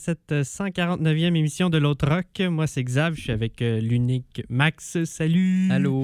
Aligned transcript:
Cette 0.00 0.32
149e 0.32 1.36
émission 1.36 1.68
de 1.70 1.76
l'autre 1.78 2.08
rock. 2.08 2.26
Moi, 2.48 2.66
c'est 2.66 2.82
Xav, 2.82 3.14
je 3.14 3.20
suis 3.20 3.32
avec 3.32 3.60
euh, 3.60 3.80
l'unique 3.80 4.42
Max. 4.48 5.04
Salut! 5.04 5.68
Allô? 5.70 6.02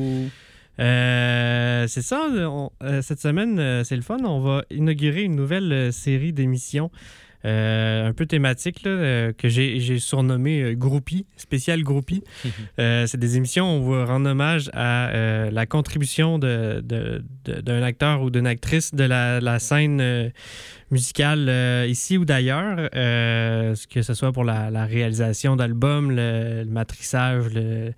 Euh, 0.78 1.86
c'est 1.88 2.02
ça, 2.02 2.28
on- 2.30 2.70
euh, 2.82 3.00
cette 3.00 3.20
semaine, 3.20 3.82
c'est 3.84 3.96
le 3.96 4.02
fun. 4.02 4.18
On 4.24 4.40
va 4.40 4.62
inaugurer 4.70 5.22
une 5.22 5.34
nouvelle 5.34 5.92
série 5.92 6.32
d'émissions 6.34 6.90
euh, 7.44 8.08
un 8.08 8.12
peu 8.12 8.26
thématique 8.26 8.82
là, 8.82 8.90
euh, 8.90 9.32
que 9.32 9.48
j'ai 9.48 9.98
surnommé 10.00 10.62
euh, 10.62 10.74
Groupie, 10.74 11.26
spécial 11.36 11.82
Groupie. 11.82 12.22
C'est 12.78 13.16
des 13.16 13.36
émissions 13.36 13.78
où 13.78 13.84
on 13.84 13.90
va 13.90 14.04
rendre 14.04 14.28
hommage 14.28 14.68
à 14.74 15.48
la 15.50 15.64
contribution 15.66 16.38
de- 16.38 16.82
de- 16.84 17.22
de- 17.44 17.60
d'un 17.60 17.82
acteur 17.82 18.22
ou 18.22 18.30
d'une 18.30 18.46
actrice 18.48 18.94
de 18.94 19.04
la, 19.04 19.40
la 19.40 19.58
scène 19.60 20.32
euh, 20.90 20.94
musicale 20.94 21.48
euh, 21.48 21.86
ici 21.88 22.16
ou 22.18 22.24
d'ailleurs, 22.24 22.88
euh, 22.94 23.74
que 23.90 24.02
ce 24.02 24.14
soit 24.14 24.32
pour 24.32 24.44
la, 24.44 24.86
réalisation 24.86 25.56
d'albums, 25.56 26.10
le, 26.10 26.64
le 26.64 26.70
matrissage 26.70 27.52
le- 27.54 27.92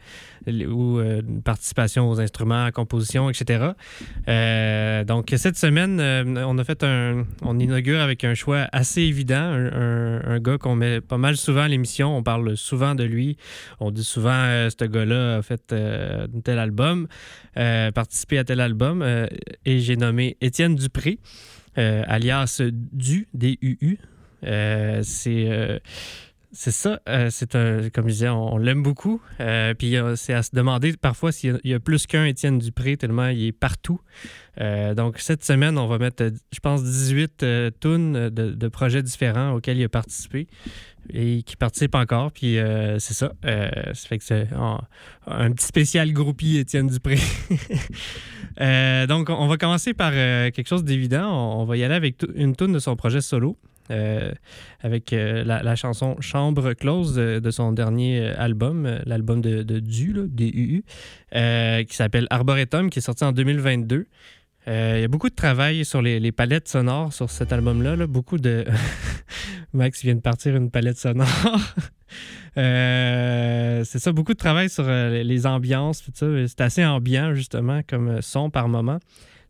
ou 0.66 0.98
euh, 0.98 1.20
une 1.20 1.42
participation 1.42 2.08
aux 2.08 2.20
instruments, 2.20 2.62
à 2.62 2.64
la 2.66 2.72
composition, 2.72 3.28
etc. 3.28 3.72
Donc 5.06 5.34
cette 5.36 5.56
semaine, 5.56 6.00
on 6.38 6.58
a 6.58 6.64
fait 6.64 6.82
un, 6.84 7.26
on 7.42 7.58
inaugure 7.58 8.00
avec 8.00 8.24
un 8.24 8.34
choix 8.34 8.66
assez 8.72 9.02
évident, 9.02 9.36
un, 9.36 10.38
gars 10.40 10.56
qu'on 10.56 10.74
met 10.74 11.00
pas 11.00 11.18
mal 11.18 11.36
souvent 11.36 11.62
à 11.62 11.68
l'émission. 11.68 12.16
On 12.16 12.22
parle 12.22 12.56
souvent 12.56 12.94
de 12.94 13.04
lui. 13.04 13.36
On 13.80 13.90
dit 13.90 14.04
souvent, 14.04 14.68
ce 14.70 14.84
gars-là 14.84 15.36
a 15.38 15.42
fait 15.42 15.74
tel 16.44 16.58
album, 16.58 17.08
participé 17.54 18.38
à 18.38 18.44
tel 18.44 18.60
album, 18.60 19.04
et 19.66 19.80
j'ai 19.80 19.96
nommé 19.96 20.36
Étienne 20.40 20.76
Dupré, 20.76 21.18
alias 21.78 22.60
Du, 22.92 23.28
D-U-U. 23.34 23.98
Euh, 24.44 25.00
c'est 25.02 25.46
euh, 25.48 25.78
c'est 26.60 26.72
ça, 26.72 27.00
euh, 27.08 27.28
c'est 27.30 27.54
un, 27.54 27.88
comme 27.88 28.08
je 28.08 28.14
disais, 28.14 28.28
on, 28.28 28.58
l'aime 28.58 28.82
beaucoup. 28.82 29.22
Euh, 29.38 29.74
puis 29.74 29.96
euh, 29.96 30.16
c'est 30.16 30.34
à 30.34 30.42
se 30.42 30.50
demander 30.52 30.92
parfois 30.96 31.30
s'il 31.30 31.60
y 31.62 31.72
a- 31.72 31.78
plus 31.78 32.08
qu'un 32.08 32.24
Étienne 32.24 32.58
Dupré, 32.58 32.96
tellement 32.96 33.28
il 33.28 33.46
est 33.46 33.52
partout. 33.52 34.00
Donc 34.56 35.20
cette 35.20 35.44
semaine, 35.44 35.78
on 35.78 35.86
va 35.86 35.98
mettre, 35.98 36.32
je 36.52 36.58
pense, 36.58 36.82
18 36.82 37.44
euh, 37.44 37.70
tunes 37.80 38.28
de, 38.30 38.68
projets 38.68 39.04
différents 39.04 39.52
auxquels 39.52 39.78
il 39.78 39.84
a 39.84 39.88
participé 39.88 40.48
et 41.10 41.44
qui 41.44 41.54
participe 41.54 41.94
encore. 41.94 42.32
Puis 42.32 42.56
c'est 42.98 43.14
ça. 43.14 43.34
Ça 43.44 44.08
fait 44.08 44.18
que 44.18 44.24
c'est 44.24 44.48
un, 45.28 45.52
petit 45.52 45.66
spécial 45.66 46.12
groupie 46.12 46.58
Étienne 46.58 46.88
Dupré. 46.88 47.18
Donc 49.06 49.30
on 49.30 49.46
va 49.46 49.56
commencer 49.58 49.94
par 49.94 50.10
quelque 50.10 50.66
chose 50.66 50.82
d'évident. 50.82 51.30
On, 51.30 51.62
on 51.62 51.64
va 51.66 51.76
y 51.76 51.84
aller 51.84 51.94
avec 51.94 52.16
une 52.34 52.56
tune 52.56 52.72
de 52.72 52.80
son 52.80 52.96
projet 52.96 53.20
solo. 53.20 53.56
Euh, 53.90 54.32
avec 54.80 55.12
euh, 55.12 55.44
la, 55.44 55.76
chanson 55.76 56.16
Chambre 56.20 56.74
close 56.74 57.14
de, 57.14 57.50
son 57.50 57.72
dernier 57.72 58.20
euh, 58.20 58.34
album, 58.38 59.00
l'album 59.06 59.40
de, 59.40 59.62
de 59.62 59.80
Du, 59.80 60.14
qui 61.32 61.96
s'appelle 61.96 62.26
Arboretum, 62.30 62.90
qui 62.90 62.98
est 62.98 63.02
sorti 63.02 63.24
en 63.24 63.32
2022. 63.32 64.06
Euh, 64.68 64.94
Il 64.98 65.00
y 65.00 65.04
a 65.04 65.08
beaucoup 65.08 65.30
de 65.30 65.34
travail 65.34 65.84
sur 65.84 66.02
les, 66.02 66.32
palettes 66.32 66.68
sonores 66.68 67.12
sur 67.12 67.30
cet 67.30 67.52
album-là. 67.52 67.96
là. 67.96 68.06
Beaucoup 68.06 68.38
de. 68.38 68.66
Max 69.72 70.02
vient 70.02 70.14
de 70.14 70.20
partir 70.20 70.56
une 70.56 70.70
palette 70.70 70.98
sonore. 70.98 71.26
C'est 72.54 73.98
ça, 73.98 74.12
beaucoup 74.12 74.32
de 74.32 74.38
travail 74.38 74.68
sur 74.68 74.84
les- 74.84 75.46
ambiances. 75.46 76.02
C'est 76.14 76.60
assez 76.60 76.84
ambiant, 76.84 77.34
justement, 77.34 77.80
comme 77.88 78.20
son 78.20 78.50
par 78.50 78.68
moment. 78.68 78.98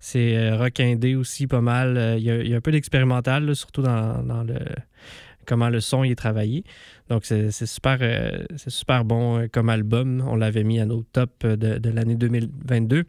C'est 0.00 0.36
euh, 0.36 0.56
rock 0.56 0.80
indé 0.80 1.14
aussi 1.16 1.46
pas 1.46 1.60
mal. 1.60 1.96
Euh, 1.96 2.16
Il 2.18 2.24
y, 2.24 2.52
a- 2.52 2.56
un 2.56 2.60
peu 2.60 2.70
d'expérimental, 2.72 3.54
surtout 3.56 3.82
dans, 3.82 4.22
dans 4.22 4.42
le 4.44 4.58
comment 5.46 5.70
le 5.70 5.80
son 5.80 6.04
y 6.04 6.10
est 6.10 6.14
travaillé. 6.14 6.62
Donc, 7.08 7.24
c'est 7.24 7.50
super, 7.50 7.98
euh, 8.02 8.44
super 8.56 9.04
bon 9.04 9.48
comme 9.50 9.70
album. 9.70 10.22
On 10.28 10.36
l'avait 10.36 10.62
mis 10.64 10.78
à 10.78 10.84
nos 10.86 11.02
tops 11.04 11.46
de, 11.46 11.78
de 11.78 11.90
l'année 11.90 12.16
2022. 12.16 13.04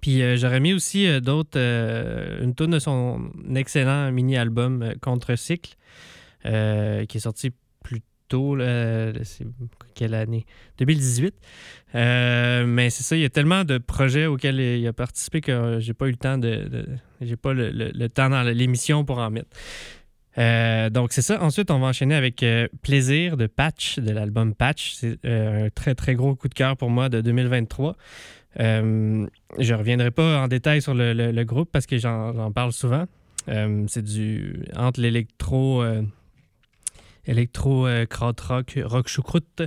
Puis 0.00 0.22
j'aurais 0.38 0.60
mis 0.60 0.72
aussi 0.72 1.20
d'autres, 1.20 1.58
une 2.40 2.54
tune 2.54 2.70
de 2.70 2.78
son 2.78 3.30
excellent 3.54 4.10
mini-album 4.12 4.92
Contre-Cycle, 5.02 5.74
qui 6.44 6.48
est 6.50 7.18
sorti 7.20 7.50
quelle 9.94 10.14
année? 10.14 10.44
2018. 10.78 11.34
Euh, 11.94 12.66
mais 12.66 12.90
c'est 12.90 13.02
ça, 13.02 13.16
il 13.16 13.22
y 13.22 13.24
a 13.24 13.30
tellement 13.30 13.64
de 13.64 13.78
projets 13.78 14.26
auxquels 14.26 14.60
il 14.60 14.86
a 14.86 14.92
participé 14.92 15.40
que 15.40 15.78
j'ai 15.80 15.94
pas 15.94 16.06
eu 16.06 16.10
le 16.10 16.16
temps 16.16 16.38
de. 16.38 16.86
j'ai 17.20 17.36
pas 17.36 17.52
le, 17.54 17.70
le- 17.70 18.08
temps 18.08 18.30
dans 18.30 18.42
l'émission 18.42 19.04
pour 19.04 19.18
en 19.18 19.30
mettre. 19.30 19.48
Euh, 20.36 20.88
donc 20.90 21.12
c'est 21.12 21.22
ça. 21.22 21.42
Ensuite, 21.42 21.70
on 21.70 21.78
va 21.80 21.88
enchaîner 21.88 22.14
avec 22.14 22.42
euh, 22.42 22.68
Plaisir 22.82 23.36
de 23.36 23.46
Patch, 23.46 23.98
de 23.98 24.10
l'album 24.12 24.54
Patch. 24.54 24.92
C'est 24.92 25.18
un 25.24 25.68
très 25.74 25.94
très 25.94 26.14
gros 26.14 26.36
coup 26.36 26.48
de 26.48 26.54
cœur 26.54 26.76
pour 26.76 26.90
moi 26.90 27.08
de 27.08 27.20
2023. 27.20 27.96
Euh, 28.60 29.26
je 29.58 29.74
reviendrai 29.74 30.10
pas 30.10 30.40
en 30.42 30.48
détail 30.48 30.80
sur 30.82 30.94
le, 30.94 31.12
le- 31.12 31.44
groupe 31.44 31.70
parce 31.72 31.86
que 31.86 31.98
j'en 31.98 32.52
parle 32.52 32.72
souvent. 32.72 33.06
C'est 33.46 34.02
du 34.02 34.62
entre 34.76 35.00
l'électro, 35.00 35.82
électro 37.28 37.86
euh, 37.86 38.06
krautrock, 38.06 38.78
rock 38.84 39.08
choucroute. 39.08 39.62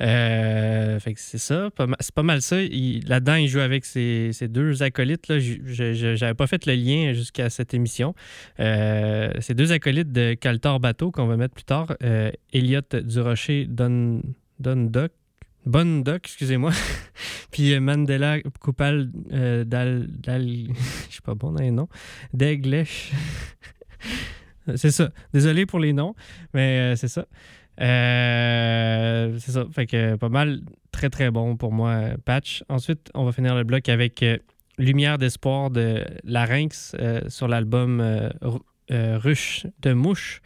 Euh, 0.00 0.98
fait 0.98 1.14
que 1.14 1.20
c'est 1.20 1.38
ça, 1.38 1.68
c'est 2.00 2.14
pas 2.14 2.22
mal 2.22 2.40
ça. 2.40 2.56
Là-dedans, 2.56 3.34
il 3.34 3.48
joue 3.48 3.60
avec 3.60 3.84
ses, 3.84 4.30
ses 4.32 4.48
deux 4.48 4.82
acolytes. 4.82 5.28
Là. 5.28 5.38
J'avais 5.38 6.34
pas 6.34 6.46
fait 6.46 6.66
le 6.66 6.74
lien 6.74 7.12
jusqu'à 7.12 7.50
cette 7.50 7.74
émission. 7.74 8.14
Euh, 8.60 9.30
ces 9.40 9.54
deux 9.54 9.72
acolytes 9.72 10.12
de 10.12 10.34
Caltor 10.34 10.80
Bateau 10.80 11.10
qu'on 11.10 11.26
va 11.26 11.36
mettre 11.36 11.54
plus 11.54 11.64
tard. 11.64 11.94
Euh, 12.02 12.30
Elliot 12.52 12.80
Durocher 12.92 13.66
Don, 13.68 14.22
Dondoc. 14.58 15.12
Bondoc, 15.66 16.22
excusez-moi. 16.24 16.72
Puis 17.50 17.74
euh, 17.74 17.80
Mandela 17.80 18.40
Coupal 18.60 19.10
Dal. 19.12 20.06
Dal 20.08 20.46
Je 21.08 21.12
suis 21.12 21.22
pas 21.22 21.34
bon 21.34 21.52
dans 21.52 21.62
les 21.62 21.70
noms. 21.70 21.88
c'est 24.76 24.90
ça. 24.90 25.10
Désolé 25.32 25.66
pour 25.66 25.78
les 25.78 25.92
noms, 25.92 26.14
mais 26.54 26.78
euh, 26.78 26.96
c'est 26.96 27.08
ça. 27.08 27.26
Euh, 27.80 29.36
c'est 29.38 29.52
ça. 29.52 29.64
Fait 29.72 29.86
que 29.86 30.16
pas 30.16 30.28
mal, 30.28 30.60
très 30.92 31.10
très 31.10 31.30
bon 31.30 31.56
pour 31.56 31.72
moi, 31.72 31.90
euh, 31.90 32.16
Patch. 32.24 32.62
Ensuite, 32.68 33.10
on 33.14 33.24
va 33.24 33.32
finir 33.32 33.54
le 33.54 33.64
bloc 33.64 33.88
avec 33.88 34.24
Lumière 34.78 35.18
d'espoir 35.18 35.70
de 35.70 36.04
Larynx 36.24 36.94
sur 37.28 37.48
l'album 37.48 38.02
Ru- 38.40 38.60
Ruche 38.90 39.66
de 39.82 39.92
Mouche, 39.92 40.40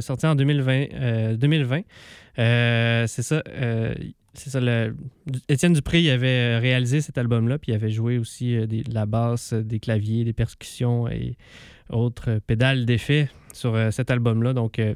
sorti 0.00 0.26
en 0.26 0.34
2020. 0.34 0.84
euh, 0.94 1.36
2020. 1.36 1.80
Euh, 2.38 3.06
c'est 3.06 3.22
ça. 3.22 3.42
c'est 4.34 4.50
ça. 4.50 4.60
Étienne 5.48 5.72
Dupré 5.72 6.00
il 6.02 6.10
avait 6.10 6.58
réalisé 6.58 7.00
cet 7.00 7.18
album-là, 7.18 7.58
puis 7.58 7.72
il 7.72 7.74
avait 7.74 7.90
joué 7.90 8.18
aussi 8.18 8.56
des- 8.66 8.82
de 8.82 8.94
la 8.94 9.06
basse, 9.06 9.52
des 9.52 9.80
claviers, 9.80 10.24
des 10.24 10.32
percussions 10.32 11.08
et 11.08 11.36
autres 11.90 12.40
pédales 12.46 12.84
d'effet 12.84 13.28
sur 13.52 13.74
euh, 13.74 13.90
cet 13.90 14.10
album-là. 14.10 14.52
Donc, 14.52 14.78
euh, 14.78 14.94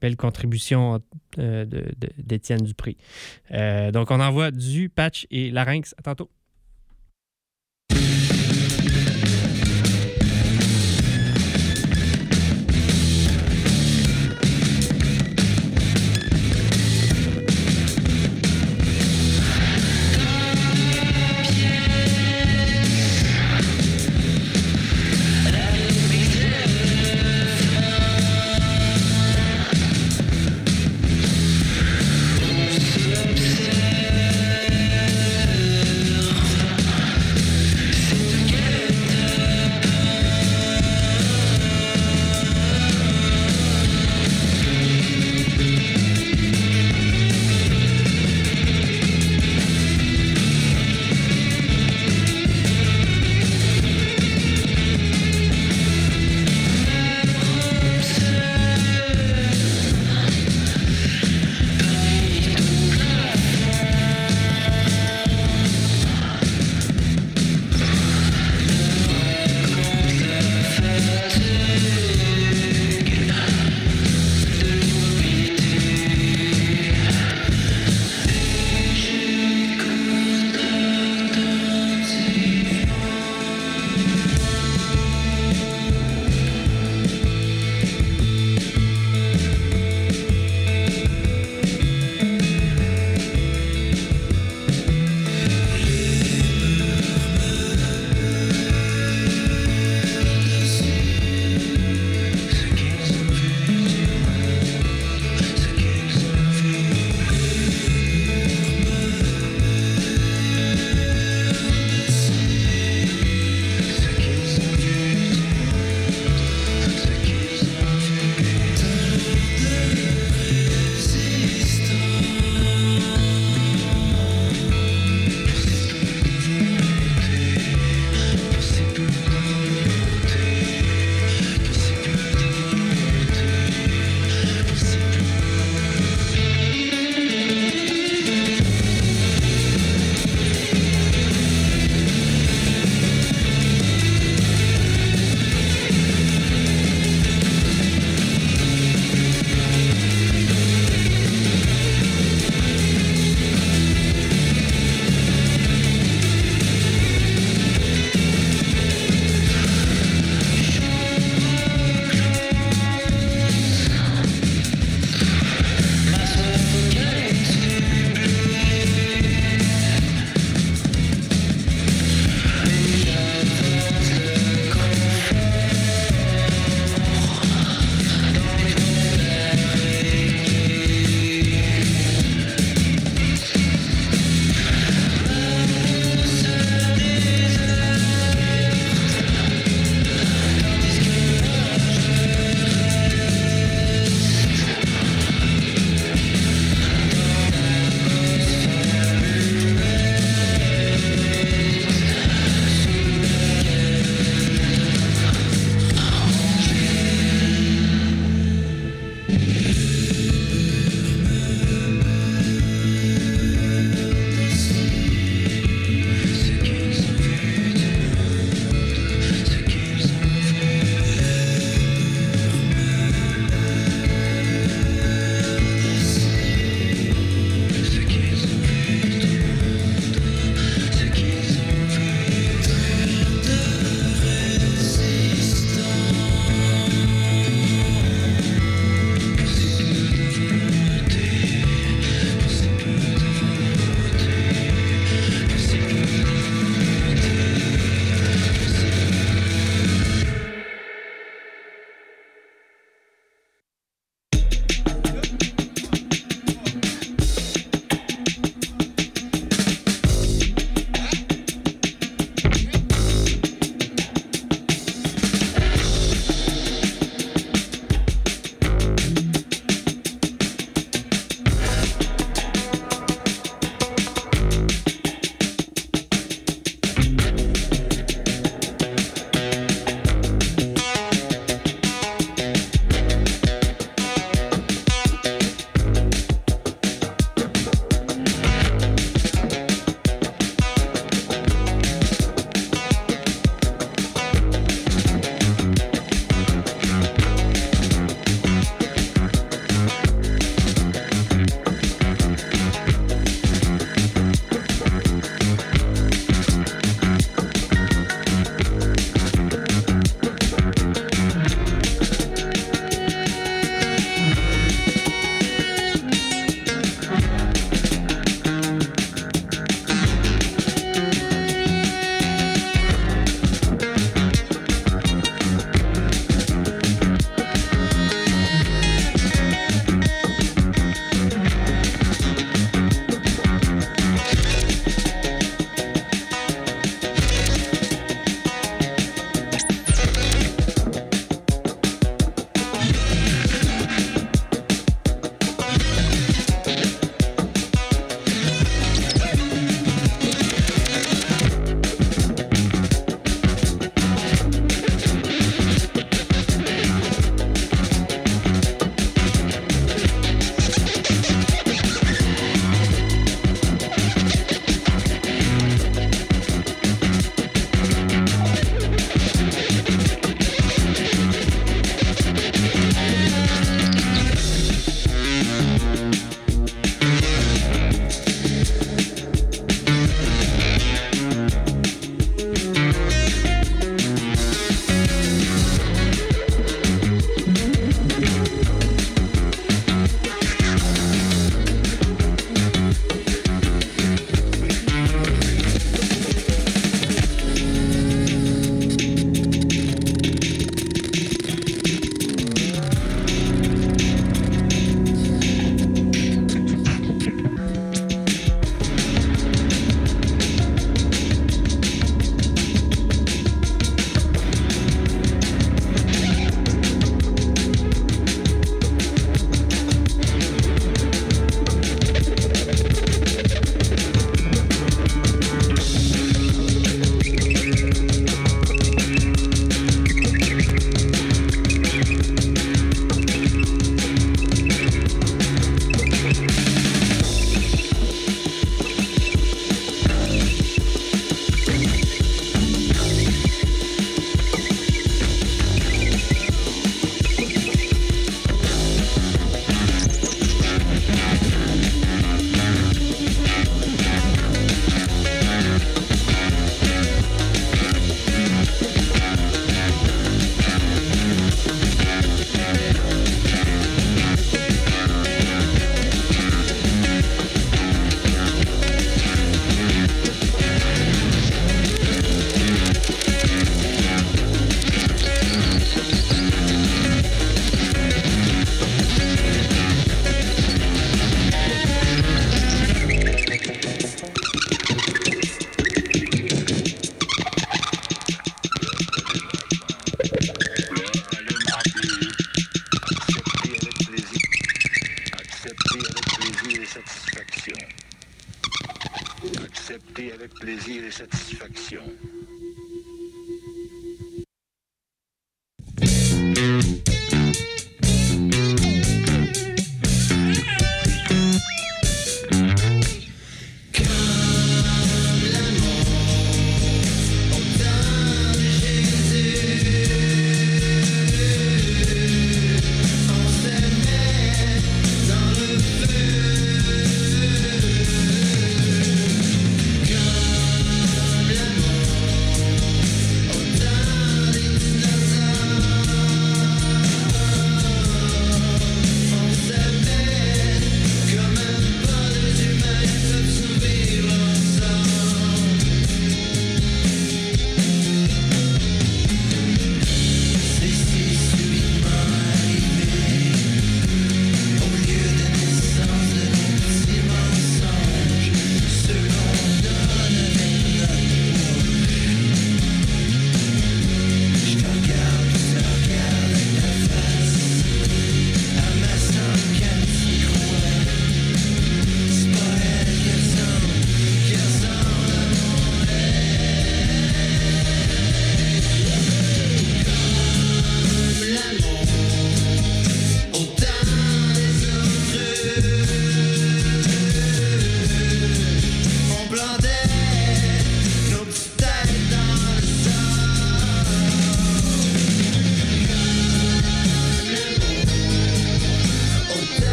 belle 0.00 0.16
contribution 0.16 1.00
euh, 1.38 1.64
d'Étienne 2.18 2.60
Dupré. 2.60 2.96
Donc, 3.92 4.10
on 4.10 4.20
envoie 4.20 4.50
du 4.50 4.88
patch 4.88 5.26
et 5.30 5.50
larynx. 5.50 5.94
À 5.98 6.02
tantôt. 6.02 6.30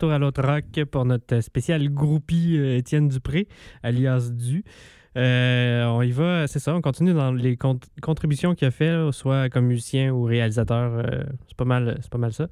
Retour 0.00 0.12
à 0.12 0.18
l'autre 0.18 0.42
rock 0.42 0.84
pour 0.90 1.04
notre 1.04 1.40
spécial 1.40 1.86
groupie 1.90 2.56
euh, 2.56 2.78
Étienne 2.78 3.08
Dupré, 3.08 3.48
alias 3.82 4.30
Du. 4.30 4.64
Euh, 5.18 5.84
on 5.84 6.00
y 6.00 6.10
va, 6.10 6.46
c'est 6.46 6.58
ça, 6.58 6.74
on 6.74 6.80
continue 6.80 7.12
dans 7.12 7.32
les 7.32 7.58
contributions 8.00 8.54
qu'il 8.54 8.66
a 8.66 8.70
fait, 8.70 9.12
soit 9.12 9.50
comme 9.50 9.66
musicien 9.66 10.10
ou 10.10 10.22
réalisateur. 10.22 10.92
Euh, 10.94 11.24
c'est 11.48 11.56
pas 11.56 11.66
mal, 11.66 12.00
pas 12.10 12.16
mal 12.16 12.32
ça. 12.32 12.48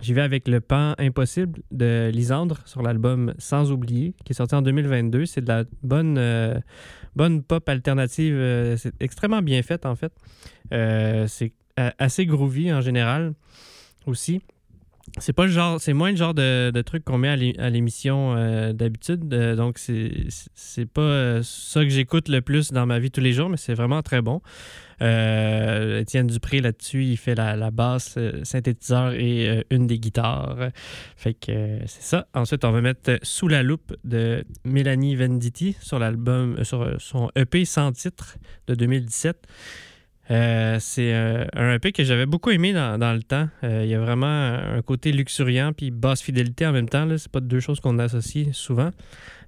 J'y 0.00 0.14
vais 0.14 0.22
avec 0.22 0.48
Le 0.48 0.62
Pan 0.62 0.94
Impossible 0.98 1.60
de 1.70 2.10
Lisandre 2.10 2.60
sur 2.64 2.80
l'album 2.80 3.34
Sans 3.36 3.70
oublier, 3.70 4.14
qui 4.24 4.32
est 4.32 4.36
sorti 4.36 4.54
en 4.54 4.62
2022. 4.62 5.26
C'est 5.26 5.42
de 5.42 5.48
la 5.48 5.64
bonne, 5.82 6.62
bonne 7.14 7.42
pop 7.42 7.68
alternative. 7.68 8.36
c'est 8.78 8.94
extrêmement 9.02 9.42
bien 9.42 9.62
fait, 9.62 9.84
en 9.84 9.96
fait. 9.96 10.14
c'est 11.28 11.52
assez 11.76 12.24
groovy 12.24 12.72
en 12.72 12.80
général 12.80 13.34
aussi. 14.06 14.40
C'est 15.18 15.32
pas 15.32 15.46
le 15.46 15.52
genre, 15.52 15.80
c'est 15.80 15.92
moins 15.92 16.10
le 16.10 16.16
genre 16.16 16.34
de, 16.34 16.70
de 16.70 16.82
truc 16.82 17.04
qu'on 17.04 17.16
met 17.16 17.28
à 17.58 17.70
l'émission 17.70 18.34
euh, 18.36 18.72
d'habitude. 18.72 19.32
Euh, 19.32 19.54
donc, 19.56 19.78
c'est 19.78 20.86
pas 20.86 21.00
euh, 21.00 21.40
ça 21.42 21.82
que 21.84 21.88
j'écoute 21.88 22.28
le 22.28 22.42
plus 22.42 22.72
dans 22.72 22.86
ma 22.86 22.98
vie 22.98 23.10
tous 23.10 23.20
les 23.20 23.32
jours, 23.32 23.48
mais 23.48 23.56
c'est 23.56 23.74
vraiment 23.74 24.02
très 24.02 24.20
bon. 24.20 24.40
Étienne 25.00 26.26
Dupré, 26.26 26.60
là-dessus, 26.60 27.04
il 27.04 27.16
fait 27.18 27.34
la, 27.34 27.54
la 27.54 27.70
basse, 27.70 28.18
synthétiseur 28.44 29.12
et 29.12 29.66
une 29.70 29.86
des 29.86 29.98
guitares. 29.98 30.56
Fait 31.16 31.34
que 31.34 31.80
c'est 31.86 32.02
ça. 32.02 32.28
Ensuite, 32.32 32.64
on 32.64 32.72
va 32.72 32.80
mettre 32.80 33.18
Sous 33.22 33.46
la 33.46 33.62
loupe 33.62 33.94
de 34.04 34.44
Mélanie 34.64 35.14
Venditti 35.14 35.76
sur 35.80 35.98
l'album, 35.98 36.64
sur 36.64 36.96
son 36.98 37.30
EP 37.36 37.66
sans 37.66 37.92
titre 37.92 38.38
de 38.68 38.74
2017. 38.74 39.46
Euh, 40.30 40.78
c'est 40.80 41.14
euh, 41.14 41.44
un 41.54 41.74
EP 41.74 41.92
que 41.92 42.02
j'avais 42.02 42.26
beaucoup 42.26 42.50
aimé 42.50 42.72
dans, 42.72 43.14
le 43.14 43.22
temps. 43.22 43.48
Euh, 43.62 43.82
il 43.84 43.90
y 43.90 43.94
a 43.94 44.00
vraiment 44.00 44.26
un 44.26 44.82
côté 44.82 45.12
luxuriant 45.12 45.72
puis 45.72 45.90
basse 45.90 46.22
fidélité 46.22 46.66
en 46.66 46.72
même 46.72 46.88
temps. 46.88 47.06
C'est 47.16 47.30
pas 47.30 47.40
deux 47.40 47.60
choses 47.60 47.80
qu'on 47.80 47.98
associe 47.98 48.48
souvent. 48.52 48.90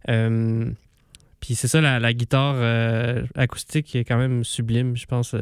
puis 0.07 1.55
c'est 1.55 1.69
ça, 1.69 1.81
la, 1.81 2.13
guitare 2.13 3.25
acoustique 3.35 3.95
est 3.97 4.05
quand 4.05 4.19
même 4.19 4.45
sublime, 4.45 4.97
je 4.97 5.07
pense. 5.07 5.35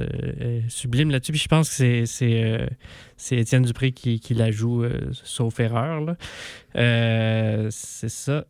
sublime 0.68 1.10
là-dessus. 1.10 1.32
Puis 1.32 1.40
je 1.42 1.48
pense 1.48 1.68
que 1.68 2.06
c'est, 2.06 2.68
c'est, 3.16 3.36
Étienne 3.36 3.62
Dupré 3.62 3.92
qui, 3.92 4.20
qui 4.20 4.34
la 4.34 4.50
joue, 4.50 4.84
sauf 5.12 5.60
erreur. 5.60 6.16
c'est 6.74 8.08
ça. 8.08 8.46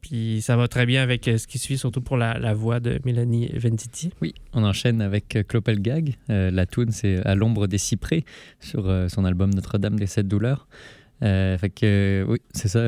Puis 0.00 0.40
ça 0.40 0.56
va 0.56 0.68
très 0.68 0.86
bien 0.86 1.02
avec 1.02 1.28
euh, 1.28 1.38
ce 1.38 1.46
qui 1.46 1.58
suit, 1.58 1.78
surtout 1.78 2.00
pour 2.00 2.16
la, 2.16 2.54
voix 2.54 2.80
de 2.80 3.00
Mélanie 3.04 3.50
Venditti. 3.54 4.10
Oui, 4.20 4.34
on 4.52 4.64
enchaîne 4.64 5.02
avec 5.02 5.36
euh, 5.36 5.42
Clopelgag. 5.42 6.16
Euh, 6.30 6.50
la 6.50 6.66
tune, 6.66 6.90
c'est 6.90 7.24
À 7.26 7.34
l'ombre 7.34 7.66
des 7.66 7.78
cyprès 7.78 8.24
sur 8.60 8.92
son 9.08 9.24
album 9.24 9.50
Notre-Dame 9.52 9.98
des 9.98 10.06
Sept 10.06 10.26
Douleurs. 10.26 10.68
fait 11.20 11.72
que, 11.74 12.24
oui, 12.28 12.38
c'est 12.52 12.68
ça. 12.68 12.80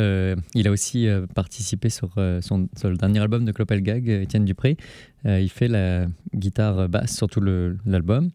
il 0.54 0.66
a 0.66 0.70
aussi 0.70 1.06
participé 1.34 1.90
sur, 1.90 2.14
son, 2.40 2.68
le 2.84 2.96
dernier 2.96 3.20
album 3.20 3.44
de 3.44 3.52
Clopelgag, 3.52 4.08
Étienne 4.08 4.44
Dupré. 4.44 4.76
il 5.24 5.50
fait 5.50 5.68
la 5.68 6.06
guitare 6.34 6.88
basse 6.88 7.16
sur 7.16 7.28
tout 7.28 7.40
l'album. 7.40 8.30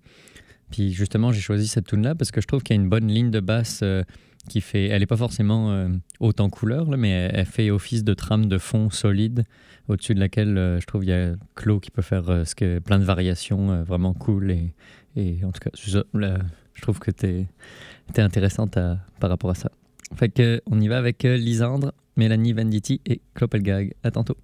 Puis 0.72 0.92
justement, 0.92 1.32
j'ai 1.32 1.42
choisi 1.42 1.68
cette 1.68 1.88
tune 1.88 2.04
là 2.04 2.16
parce 2.16 2.32
que 2.32 2.42
je 2.42 2.48
trouve 2.48 2.62
qu'il 2.62 2.76
y 2.76 2.80
a 2.80 2.82
une 2.82 2.90
bonne 2.90 3.08
ligne 3.08 3.32
de 3.32 3.40
basse 3.40 3.84
qui 4.48 4.62
fait. 4.62 4.88
Elle 4.88 5.00
n'est 5.00 5.06
pas 5.08 5.18
forcément 5.18 5.72
euh, 5.72 5.90
haute 6.20 6.42
couleur, 6.50 6.90
là, 6.90 6.98
mais 6.98 7.10
elle, 7.10 7.46
fait 7.46 7.70
office 7.72 8.04
de 8.04 8.14
trame 8.14 8.48
de 8.48 8.58
fond 8.58 8.90
solide, 8.90 9.44
au-dessus 9.88 10.16
de 10.16 10.20
laquelle 10.20 10.58
euh, 10.58 10.80
je 10.80 10.86
trouve 10.86 11.04
il 11.04 11.10
y 11.10 11.14
a 11.14 11.36
Claude 11.56 11.82
qui 11.82 11.92
peut 11.92 12.02
faire 12.02 12.30
euh, 12.30 12.80
plein 12.80 13.00
de 13.00 13.04
variations 13.04 13.72
euh, 13.72 13.84
vraiment 13.84 14.14
cool. 14.14 14.52
Et, 15.16 15.44
en 15.44 15.52
tout 15.52 15.60
cas, 15.60 15.72
là, 16.14 16.38
je 16.74 16.82
trouve 16.82 17.00
que 17.00 17.12
tu 17.12 17.26
es, 17.26 17.48
intéressante 18.18 18.78
par 19.20 19.30
rapport 19.30 19.50
à 19.50 19.56
ça. 19.56 19.72
Fait 20.16 20.30
que, 20.30 20.62
on 20.68 20.80
y 20.80 20.88
va 20.88 20.98
avec 20.98 21.24
Lisandre, 21.24 21.92
Mélanie 22.16 22.54
Venditti 22.54 23.02
et 23.06 23.20
Clopelgag. 23.34 23.94
À 24.04 24.12
tantôt. 24.12 24.38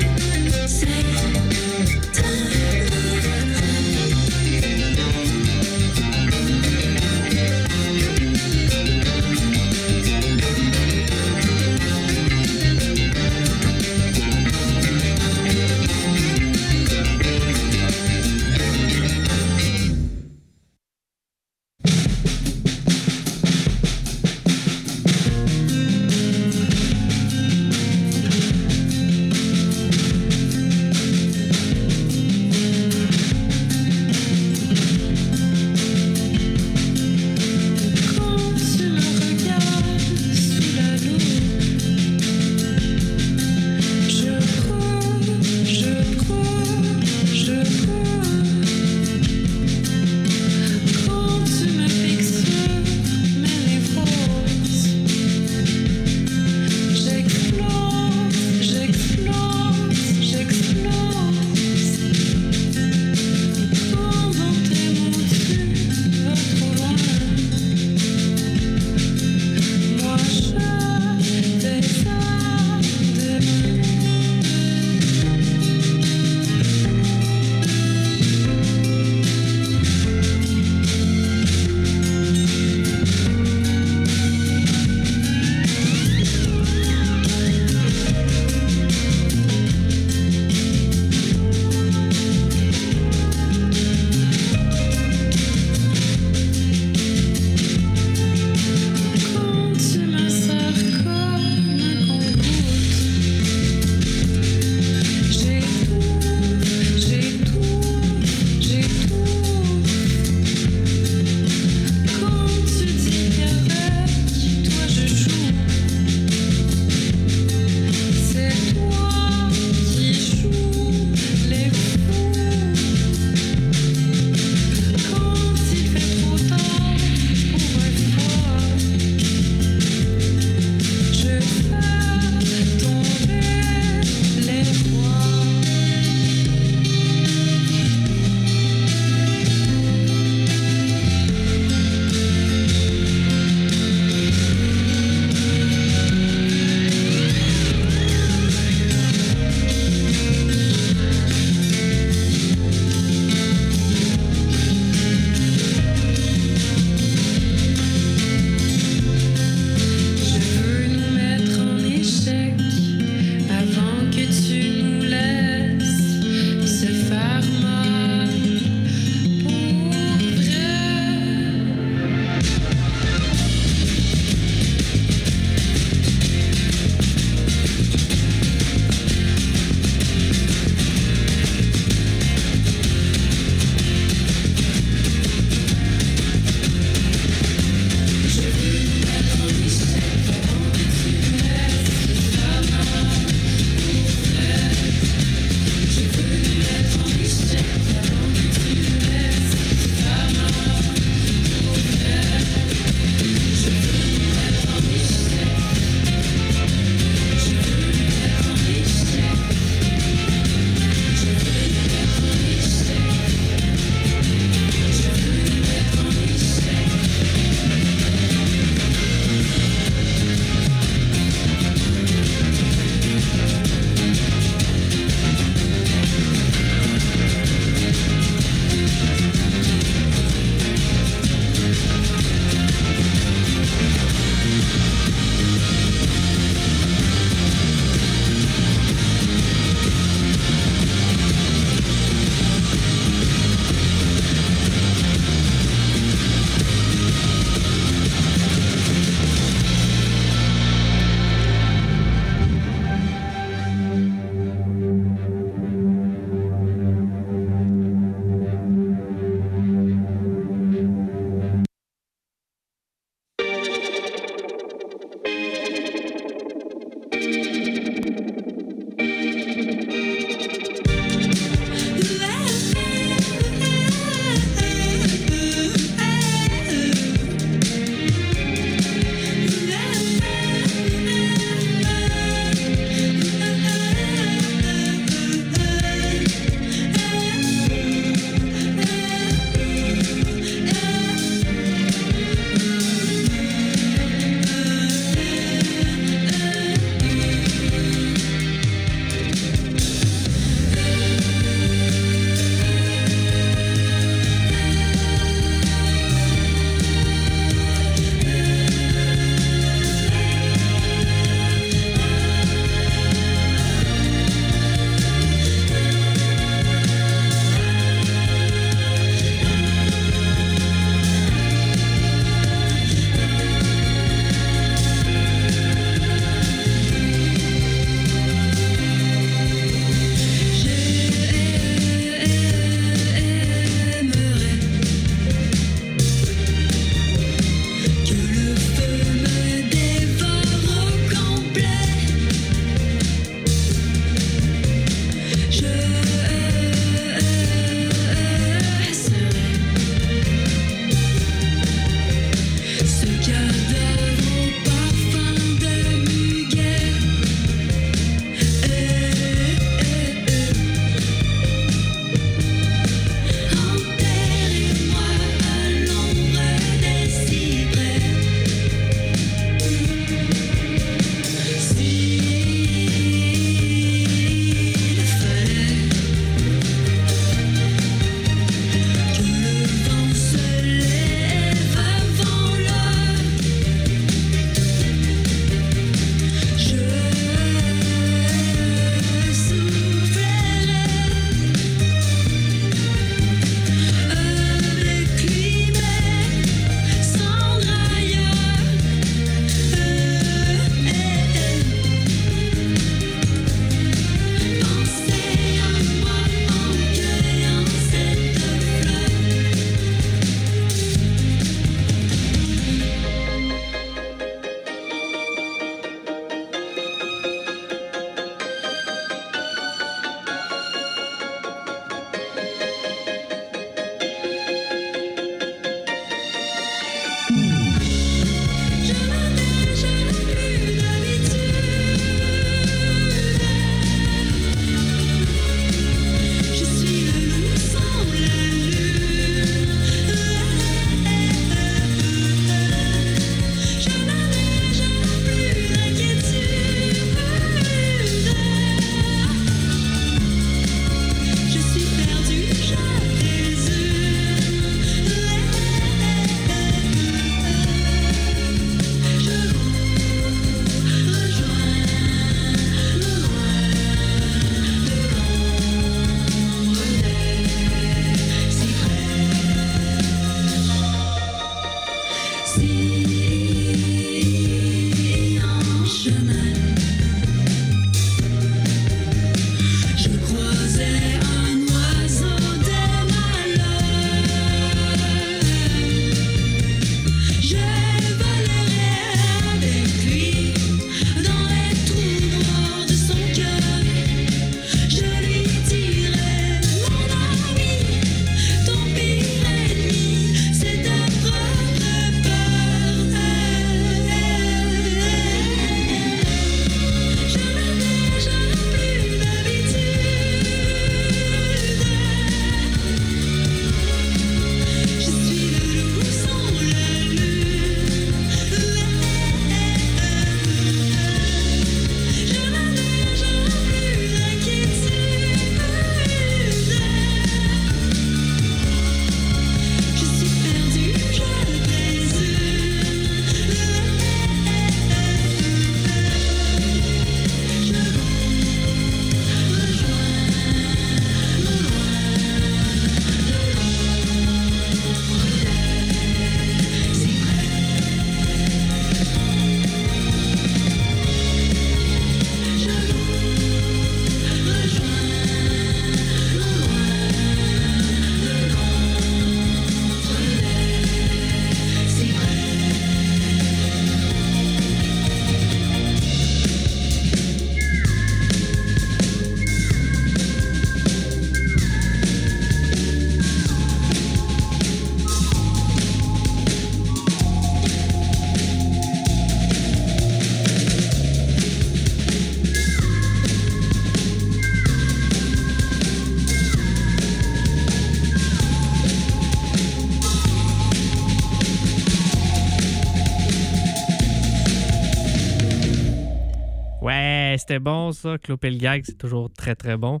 C'était 597.38 597.58
bon, 597.58 597.92
ça. 597.92 598.18
Clopel 598.18 598.58
Gag, 598.58 598.82
c'est 598.84 598.98
toujours 598.98 599.30
très, 599.32 599.54
très 599.54 599.76
bon. 599.76 600.00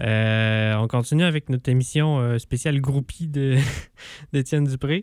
Euh, 0.00 0.74
on 0.76 0.88
continue 0.88 1.24
avec 1.24 1.48
notre 1.50 1.68
émission 1.70 2.20
euh, 2.20 2.38
spéciale 2.38 2.80
groupie 2.80 3.28
d'Étienne 4.32 4.64
Dupré, 4.64 5.02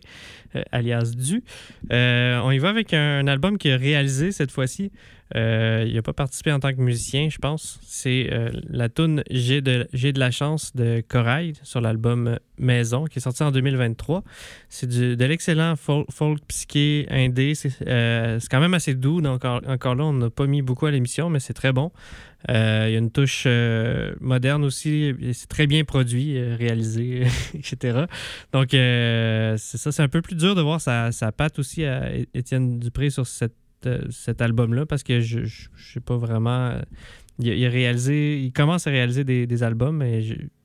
euh, 0.55 0.63
alias 0.71 1.11
Du. 1.15 1.43
On 1.91 2.51
y 2.51 2.57
va 2.57 2.69
avec 2.69 2.93
un, 2.93 3.27
album 3.27 3.57
qu'il 3.57 3.71
a 3.71 3.77
réalisé 3.77 4.31
cette 4.31 4.51
fois-ci. 4.51 4.91
Euh, 5.35 5.85
il 5.87 5.95
n'a 5.95 6.01
pas 6.01 6.13
participé 6.13 6.51
en 6.51 6.59
tant 6.59 6.73
que 6.73 6.81
musicien, 6.81 7.29
je 7.29 7.37
pense. 7.37 7.79
C'est 7.83 8.29
euh, 8.31 8.49
la 8.69 8.89
tune 8.89 9.23
J'ai 9.29 9.61
de, 9.61 9.87
de 9.91 10.19
la 10.19 10.31
chance 10.31 10.75
de 10.75 11.03
Corail 11.07 11.53
sur 11.63 11.81
l'album 11.81 12.39
Maison 12.57 13.05
qui 13.05 13.19
est 13.19 13.21
sorti 13.21 13.43
en 13.43 13.51
2023. 13.51 14.23
C'est 14.69 14.87
de 14.87 15.25
l'excellent 15.25 15.75
folk, 15.75 16.39
psyché 16.47 17.07
indé. 17.09 17.55
C'est 17.55 17.71
euh, 17.87 18.39
c'est 18.39 18.49
quand 18.49 18.59
même 18.59 18.73
assez 18.73 18.95
doux. 18.95 19.21
Donc, 19.21 19.43
encore, 19.45 19.95
là, 19.95 20.05
on 20.05 20.13
n'a 20.13 20.29
pas 20.29 20.47
mis 20.47 20.61
beaucoup 20.61 20.85
à 20.85 20.91
l'émission, 20.91 21.29
mais 21.29 21.39
c'est 21.39 21.53
très 21.53 21.73
bon. 21.73 21.91
Il 22.47 22.53
y 22.53 22.55
a 22.55 22.97
une 22.97 23.11
touche 23.11 23.45
moderne 24.21 24.63
aussi. 24.63 25.13
C'est 25.33 25.49
très 25.49 25.67
bien 25.67 25.83
produit, 25.83 26.41
réalisé, 26.53 27.23
etc. 27.53 28.05
Donc, 28.53 28.69
c'est 28.71 29.77
ça. 29.77 29.91
C'est 29.91 30.03
un 30.03 30.07
peu 30.07 30.21
plus 30.21 30.35
dur 30.35 30.55
de 30.55 30.61
voir 30.61 30.79
sa, 30.79 31.11
sa 31.11 31.31
patte 31.31 31.59
aussi 31.59 31.83
à 31.83 32.09
Étienne 32.33 32.79
Dupré 32.79 33.09
sur 33.09 33.27
cette, 33.27 33.53
cet 34.09 34.41
album-là 34.41 34.85
parce 34.85 35.03
que 35.03 35.19
je 35.19 35.39
ne 35.39 35.45
sais 35.77 35.99
pas 35.99 36.17
vraiment. 36.17 36.69
euh, 36.69 36.81
il, 37.39 37.47
il 37.47 38.09
il 38.45 38.51
commence 38.51 38.87
à 38.87 38.91
réaliser 38.91 39.23
des, 39.23 39.45
des 39.47 39.63
albums, 39.63 39.97
mais 39.97 40.23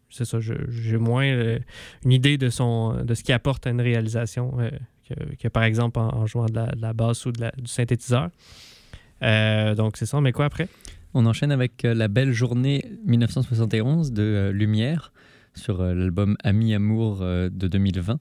c'est 0.08 0.24
ça, 0.24 0.38
j'ai 0.40 0.98
moins 0.98 1.24
euh, 1.26 1.58
une 2.04 2.12
idée 2.12 2.36
de, 2.38 2.48
son, 2.50 3.02
de 3.02 3.14
ce 3.14 3.22
qu'il 3.22 3.34
apporte 3.34 3.66
à 3.66 3.70
une 3.70 3.80
réalisation 3.80 4.54
euh, 4.60 4.70
que, 5.08 5.36
que, 5.36 5.48
par 5.48 5.64
exemple 5.64 5.98
en, 5.98 6.26
jouant 6.26 6.46
de 6.46 6.60
la, 6.78 6.92
basse 6.92 7.24
ou 7.26 7.32
de 7.32 7.40
la- 7.40 7.52
du 7.52 7.66
synthétiseur. 7.70 8.30
Euh, 9.22 9.74
donc, 9.74 9.96
c'est 9.96 10.06
ça. 10.06 10.20
Mais 10.20 10.32
quoi 10.32 10.46
après? 10.46 10.68
On 11.14 11.26
enchaîne 11.26 11.52
avec 11.52 11.84
euh, 11.84 11.94
La 11.94 12.08
Belle 12.08 12.32
Journée 12.32 12.84
1971 13.06 14.12
de 14.12 14.22
euh, 14.22 14.52
Lumière 14.52 15.12
sur 15.54 15.80
euh, 15.80 15.94
l'album 15.94 16.36
Ami 16.42 16.74
Amour 16.74 17.20
euh, 17.22 17.48
de 17.50 17.68
2020. 17.68 18.18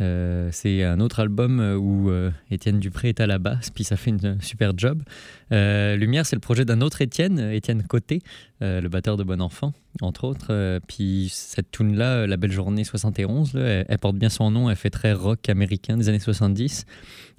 Euh, 0.00 0.48
c'est 0.52 0.82
un 0.82 1.00
autre 1.00 1.20
album 1.20 1.60
euh, 1.60 1.76
où 1.76 2.10
euh, 2.10 2.30
Étienne 2.50 2.78
Dupré 2.78 3.10
est 3.10 3.20
à 3.20 3.26
la 3.26 3.38
basse, 3.38 3.70
puis 3.70 3.84
ça 3.84 3.96
fait 3.96 4.10
une 4.10 4.40
super 4.40 4.72
job. 4.76 5.02
Lumière, 5.50 6.26
c'est 6.26 6.36
le 6.36 6.40
projet 6.40 6.64
d'un 6.64 6.80
autre 6.80 7.02
Étienne, 7.02 7.38
Étienne 7.38 7.82
Côté, 7.82 8.20
le 8.60 8.86
batteur 8.86 9.16
de 9.16 9.24
Bon 9.24 9.40
Enfant, 9.40 9.72
entre 10.00 10.24
autres. 10.24 10.80
Puis 10.86 11.28
cette 11.32 11.72
tune-là, 11.72 12.28
La 12.28 12.36
Belle 12.36 12.52
Journée 12.52 12.84
71, 12.84 13.54
là, 13.54 13.60
elle, 13.62 13.86
elle 13.88 13.98
porte 13.98 14.16
bien 14.16 14.28
son 14.28 14.52
nom, 14.52 14.70
elle 14.70 14.76
fait 14.76 14.90
très 14.90 15.12
rock 15.12 15.48
américain 15.48 15.96
des 15.96 16.08
années 16.08 16.20
70, 16.20 16.86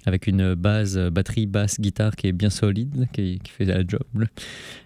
avec 0.06 0.26
une 0.26 0.54
base, 0.54 0.98
batterie, 0.98 1.46
basse, 1.46 1.80
guitare 1.80 2.16
qui 2.16 2.28
est 2.28 2.32
bien 2.32 2.50
solide, 2.50 3.08
qui, 3.12 3.40
fait 3.46 3.64
la 3.64 3.86
job. 3.86 4.02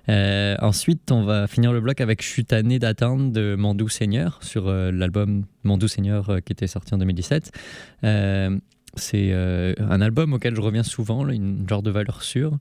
Euh, 0.09 0.57
ensuite, 0.61 1.11
on 1.11 1.25
va 1.25 1.47
finir 1.47 1.73
le 1.73 1.81
bloc 1.81 2.01
avec 2.01 2.23
Je 2.23 2.29
suis 2.29 2.45
tanné 2.45 2.79
d'attendre 2.79 3.33
de 3.33 3.57
Mon 3.57 3.75
Doux 3.75 3.89
Seigneur 3.89 4.39
sur 4.43 4.69
euh, 4.69 4.91
l'album 4.91 5.45
Mon 5.65 5.79
Doux 5.79 5.89
Seigneur 5.89 6.31
euh, 6.31 6.41
qui 6.41 6.53
était 6.53 6.67
sorti 6.67 6.95
en 6.95 6.99
2017. 6.99 7.53
Euh, 8.05 8.59
c'est 8.95 9.35
un 9.35 10.01
album 10.01 10.33
auquel 10.33 10.57
je 10.57 10.61
reviens 10.63 10.83
souvent, 10.83 11.23
là, 11.23 11.35
une 11.35 11.69
genre 11.69 11.83
de 11.83 11.91
valeur 11.91 12.23
sûre. 12.23 12.57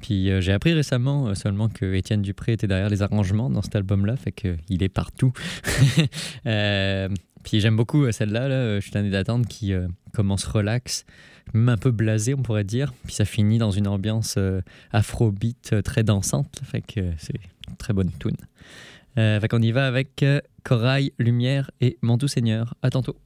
Puis 0.00 0.28
j'ai 0.42 0.50
appris 0.50 0.72
récemment 0.72 1.32
seulement 1.36 1.68
que 1.68 1.94
Étienne 1.94 2.22
Dupré 2.22 2.54
était 2.54 2.66
derrière 2.66 2.88
les 2.88 3.02
arrangements 3.02 3.50
dans 3.50 3.62
cet 3.62 3.76
album-là, 3.76 4.16
fait 4.16 4.32
qu'il 4.32 4.82
est 4.82 4.88
partout. 4.88 5.32
Puis 6.44 7.60
j'aime 7.60 7.76
beaucoup 7.76 8.10
celle-là, 8.10 8.48
là, 8.48 8.80
Je 8.80 9.42
qui 9.44 9.72
commence 10.12 10.44
relax, 10.44 11.06
même 11.54 11.68
un 11.68 11.76
peu 11.76 11.90
blasé, 11.90 12.34
on 12.34 12.42
pourrait 12.42 12.64
dire. 12.64 12.92
Puis 13.04 13.14
ça 13.14 13.24
finit 13.24 13.58
dans 13.58 13.70
une 13.70 13.88
ambiance 13.88 14.34
euh, 14.38 14.60
afrobeat 14.92 15.70
euh, 15.72 15.82
très 15.82 16.02
dansante, 16.02 16.60
fait 16.64 16.82
que 16.82 17.12
c'est 17.18 17.40
très 17.78 17.92
bonne 17.92 18.10
tune. 18.18 18.36
Euh, 19.18 19.40
fait 19.40 19.48
qu'on 19.48 19.62
y 19.62 19.72
va 19.72 19.86
avec 19.86 20.24
Corail, 20.62 21.12
Lumière 21.18 21.70
et 21.80 21.96
Mon 22.02 22.16
Doux 22.16 22.28
Seigneur. 22.28 22.74
À 22.82 22.90
tantôt. 22.90 23.16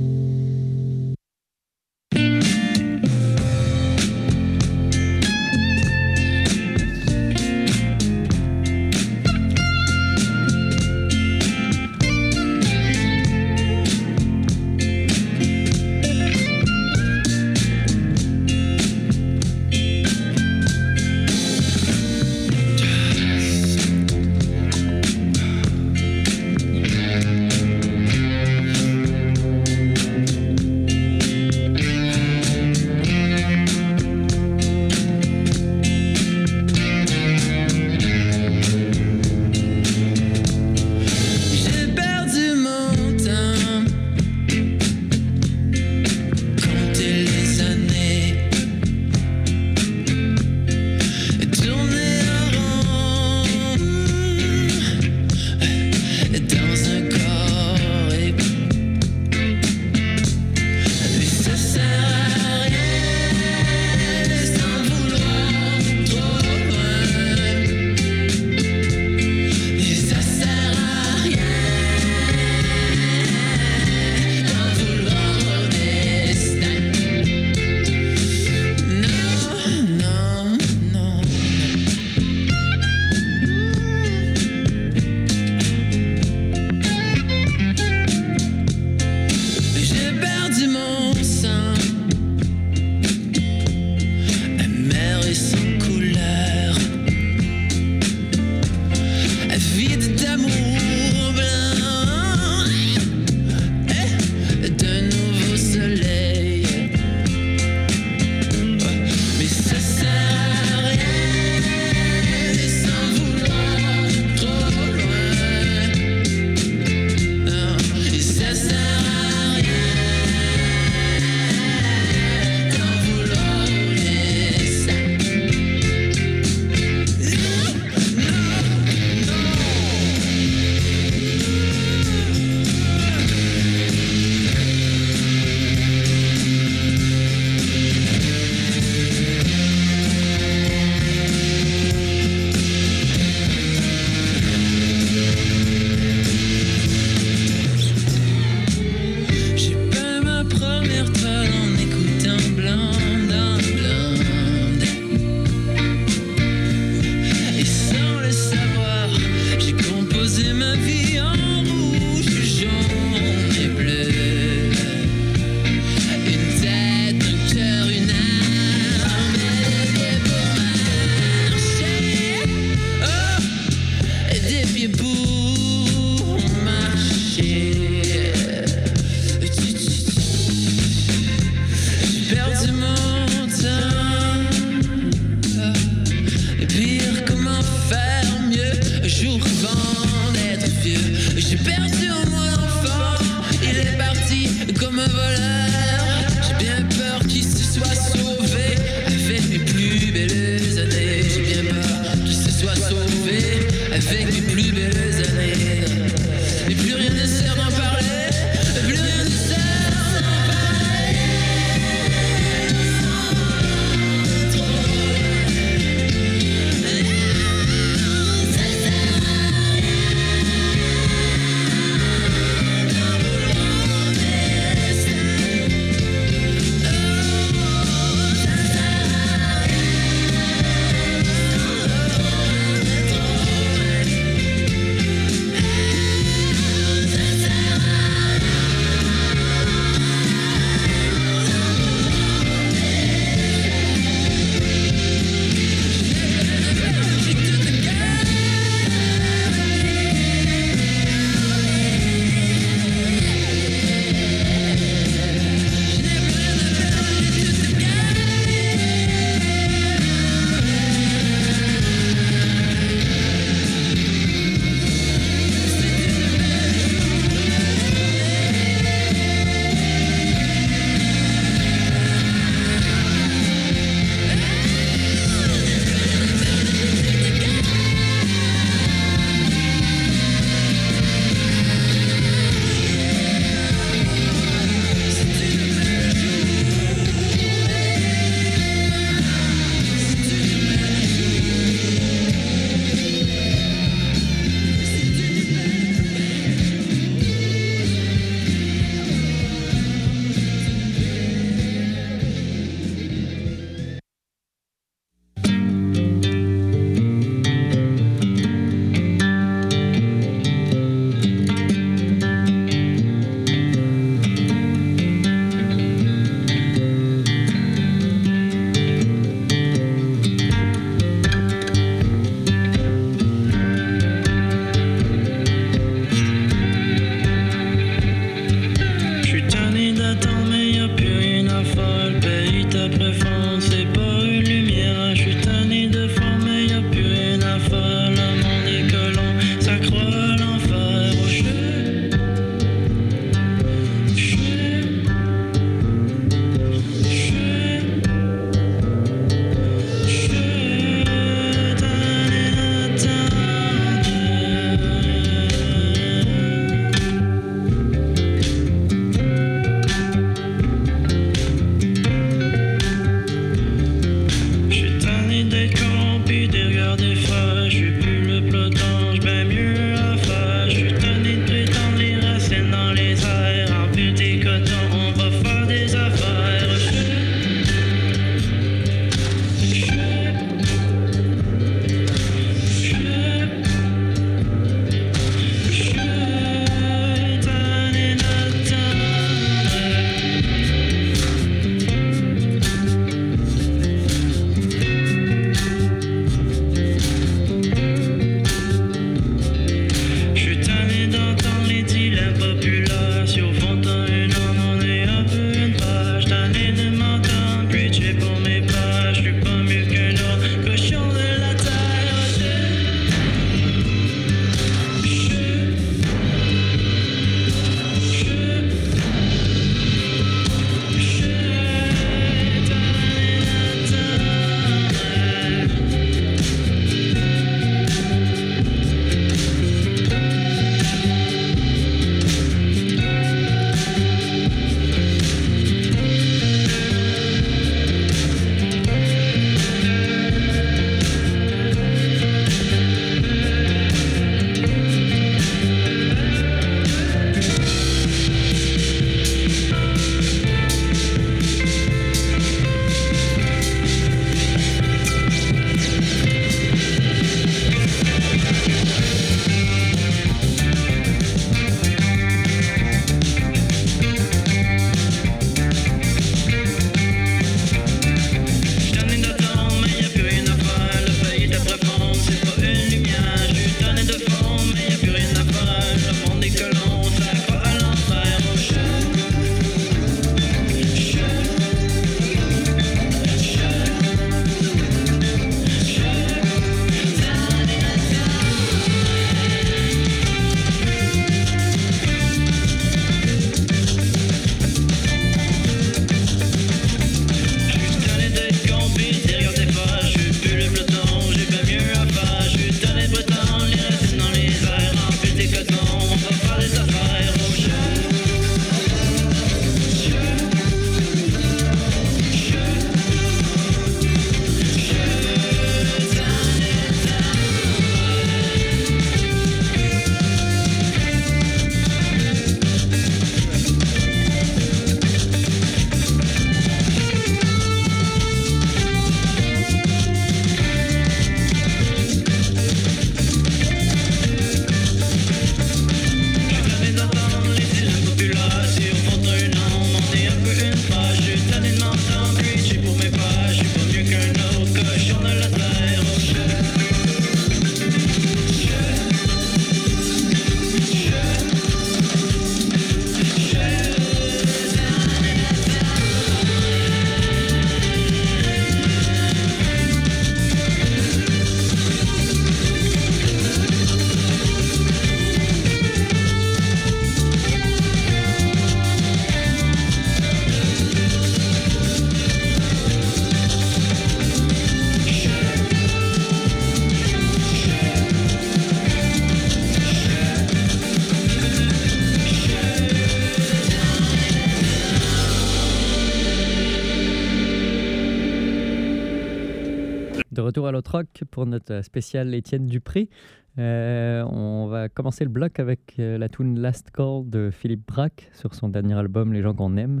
Retour 590.48 590.66
à 590.66 590.72
l'autre 590.72 590.92
rock 590.92 591.24
pour 591.30 591.44
notre 591.44 591.82
spécial 591.82 592.32
Étienne 592.32 592.64
Dupré. 592.64 593.10
Euh, 593.58 594.22
on 594.22 594.66
va 594.68 594.88
commencer 594.88 595.24
le 595.24 595.30
bloc 595.30 595.60
avec 595.60 595.96
euh, 595.98 596.16
la 596.16 596.30
tune 596.30 596.58
Last 596.58 596.90
Call 596.90 597.28
de 597.28 597.50
Philippe 597.52 597.86
Braque 597.86 598.30
sur 598.32 598.54
son 598.54 598.70
dernier 598.70 598.94
album 598.94 599.34
Les 599.34 599.42
gens 599.42 599.52
qu'on 599.52 599.76
aime. 599.76 600.00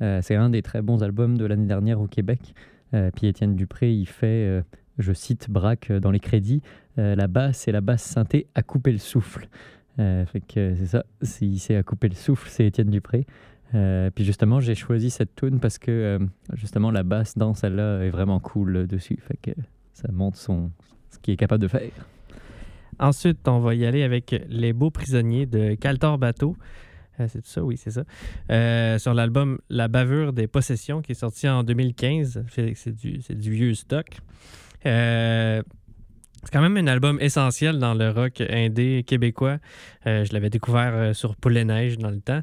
Euh, 0.00 0.20
c'est 0.22 0.36
un 0.36 0.50
des 0.50 0.62
très 0.62 0.82
bons 0.82 1.02
albums 1.02 1.36
de 1.36 1.44
l'année 1.44 1.66
dernière 1.66 2.00
au 2.00 2.06
Québec. 2.06 2.54
Euh, 2.94 3.10
puis 3.12 3.26
Étienne 3.26 3.56
Dupré, 3.56 3.92
il 3.92 4.06
fait, 4.06 4.62
je 4.98 5.12
cite 5.12 5.50
Braque 5.50 5.90
dans 5.90 6.12
les 6.12 6.20
crédits, 6.20 6.62
la 6.96 7.26
basse 7.26 7.66
et 7.66 7.72
la 7.72 7.80
basse 7.80 8.04
synthé 8.04 8.46
à 8.54 8.62
couper 8.62 8.92
le 8.92 8.98
souffle. 8.98 9.48
Fait 9.96 10.42
c'est 10.54 10.86
ça, 10.86 11.04
s'il 11.22 11.58
sait 11.58 11.74
à 11.74 11.82
couper 11.82 12.08
le 12.08 12.14
souffle, 12.14 12.48
c'est 12.48 12.66
Étienne 12.66 12.90
Dupré. 12.90 13.26
Puis 13.72 14.24
justement, 14.24 14.60
j'ai 14.60 14.76
choisi 14.76 15.10
cette 15.10 15.34
tune 15.34 15.58
parce 15.58 15.78
que 15.78 16.20
justement 16.54 16.92
la 16.92 17.02
basse 17.02 17.36
dans 17.36 17.52
celle-là 17.52 18.04
est 18.04 18.10
vraiment 18.10 18.38
cool 18.38 18.86
dessus. 18.86 19.18
Fait 19.20 19.38
que 19.42 19.60
ça 19.98 20.12
montre 20.12 20.38
son, 20.38 20.70
ce 21.10 21.18
qu'il 21.18 21.34
est 21.34 21.36
capable 21.36 21.62
de 21.62 21.68
faire. 21.68 21.90
Ensuite, 23.00 23.46
on 23.48 23.58
va 23.58 23.74
y 23.74 23.84
aller 23.84 24.02
avec 24.02 24.34
Les 24.48 24.72
Beaux 24.72 24.90
Prisonniers 24.90 25.46
de 25.46 25.74
Caltor 25.74 26.18
Bateau. 26.18 26.56
Euh, 27.20 27.26
c'est 27.28 27.44
ça, 27.44 27.64
oui, 27.64 27.76
c'est 27.76 27.90
ça. 27.90 28.04
Euh, 28.50 28.98
sur 28.98 29.12
l'album 29.12 29.58
La 29.70 29.88
bavure 29.88 30.32
des 30.32 30.46
possessions 30.46 31.02
qui 31.02 31.12
est 31.12 31.16
sorti 31.16 31.48
en 31.48 31.64
2015. 31.64 32.44
Fait 32.46 32.72
que 32.72 32.78
C'est 32.78 32.94
du, 32.94 33.18
du 33.18 33.50
vieux 33.50 33.74
stock. 33.74 34.06
Euh, 34.86 35.62
c'est 36.44 36.52
quand 36.52 36.60
même 36.62 36.76
un 36.76 36.86
album 36.86 37.18
essentiel 37.20 37.78
dans 37.78 37.94
le 37.94 38.10
rock 38.10 38.40
indé 38.40 39.04
québécois. 39.06 39.58
Euh, 40.06 40.24
je 40.24 40.32
l'avais 40.32 40.50
découvert 40.50 40.92
euh, 40.94 41.12
sur 41.12 41.36
Poulet 41.36 41.64
Neige 41.64 41.98
dans 41.98 42.10
le 42.10 42.20
temps. 42.20 42.42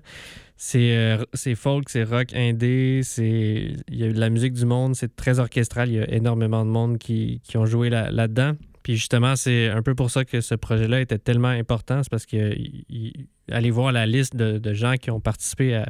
C'est 0.58 0.96
euh, 0.96 1.24
c'est 1.34 1.56
folk, 1.56 1.90
c'est 1.90 2.04
rock 2.04 2.34
indé, 2.34 3.02
c'est 3.04 3.74
il 3.90 3.96
y 3.96 4.04
a 4.04 4.08
eu 4.08 4.14
de 4.14 4.20
la 4.20 4.30
musique 4.30 4.54
du 4.54 4.66
monde, 4.66 4.96
c'est 4.96 5.16
très 5.16 5.40
orchestral, 5.40 5.90
il 5.90 5.96
y 5.96 6.00
a 6.00 6.10
énormément 6.14 6.64
de 6.66 6.70
monde 6.70 6.98
qui, 6.98 7.42
ont 7.56 7.66
joué 7.66 7.90
là- 7.90 8.10
là-dedans. 8.12 8.54
Puis 8.86 8.98
justement, 8.98 9.36
c'est 9.36 9.70
un 9.70 9.82
peu 9.82 9.96
pour 9.96 10.12
ça 10.12 10.26
que 10.26 10.42
ce 10.42 10.54
projet-là 10.54 11.02
était 11.02 11.18
tellement 11.18 11.48
important, 11.48 12.04
c'est 12.04 12.10
parce 12.12 12.28
que 12.28 12.54
il- 12.56 13.26
allez 13.52 13.72
voir 13.72 13.92
la 13.92 14.06
liste 14.06 14.36
de, 14.36 14.60
de 14.60 14.74
gens 14.76 14.94
qui 14.98 15.10
ont 15.10 15.20
participé 15.20 15.74
à, 15.74 15.88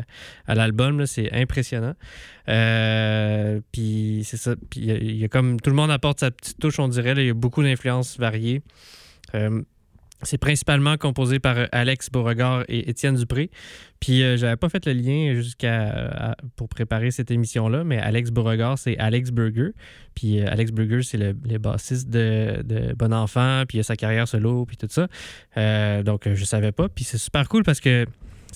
à 0.47 0.55
l'album, 0.55 1.05
c'est 1.05 1.29
impressionnant. 1.33 1.93
Euh, 2.47 3.59
puis 3.73 4.21
c'est 4.23 4.37
ça, 4.37 4.55
puis 4.69 4.79
il 4.79 5.17
y 5.17 5.25
a- 5.25 5.27
comme 5.27 5.59
tout 5.59 5.69
le 5.71 5.75
monde 5.75 5.91
apporte 5.91 6.21
sa 6.21 6.31
petite 6.31 6.57
touche, 6.57 6.79
on 6.79 6.87
dirait, 6.87 7.11
il 7.17 7.25
y 7.25 7.29
a 7.29 7.33
beaucoup 7.33 7.63
d'influences 7.63 8.17
variées. 8.17 8.61
Euh, 9.33 9.61
c'est 10.21 10.37
principalement 10.37 10.97
composé 10.97 11.39
par 11.39 11.57
euh, 11.57 11.65
Alex 11.71 12.09
Beauregard 12.09 12.63
et 12.67 12.89
Étienne 12.89 13.15
Dupré. 13.15 13.49
Puis 13.99 14.23
euh, 14.23 14.37
j'avais 14.37 14.55
pas 14.55 14.69
fait 14.69 14.85
le 14.85 14.93
lien 14.93 15.33
jusqu'à 15.35 16.31
à- 16.31 16.35
pour 16.55 16.69
préparer 16.69 17.11
cette 17.11 17.31
émission-là, 17.31 17.83
mais 17.83 17.97
Alex 17.97 18.31
Beauregard, 18.31 18.77
c'est 18.77 18.97
Alex 18.97 19.31
Burger. 19.31 19.71
Puis 20.15 20.39
euh, 20.39 20.47
Alex 20.49 20.71
Burger, 20.71 21.01
c'est 21.03 21.17
le, 21.17 21.33
bassiste 21.57 22.09
de, 22.09 22.93
Bon 22.97 23.13
Enfant, 23.13 23.63
puis 23.67 23.83
sa 23.83 23.95
carrière 23.95 24.27
solo, 24.27 24.65
puis 24.65 24.77
tout 24.77 24.87
ça. 24.89 25.07
Euh, 25.57 26.03
donc 26.03 26.27
euh, 26.27 26.35
je 26.35 26.45
savais 26.45 26.71
pas. 26.71 26.89
Puis 26.89 27.03
c'est 27.03 27.17
super 27.17 27.47
cool 27.49 27.63
parce 27.63 27.79
que 27.79 28.05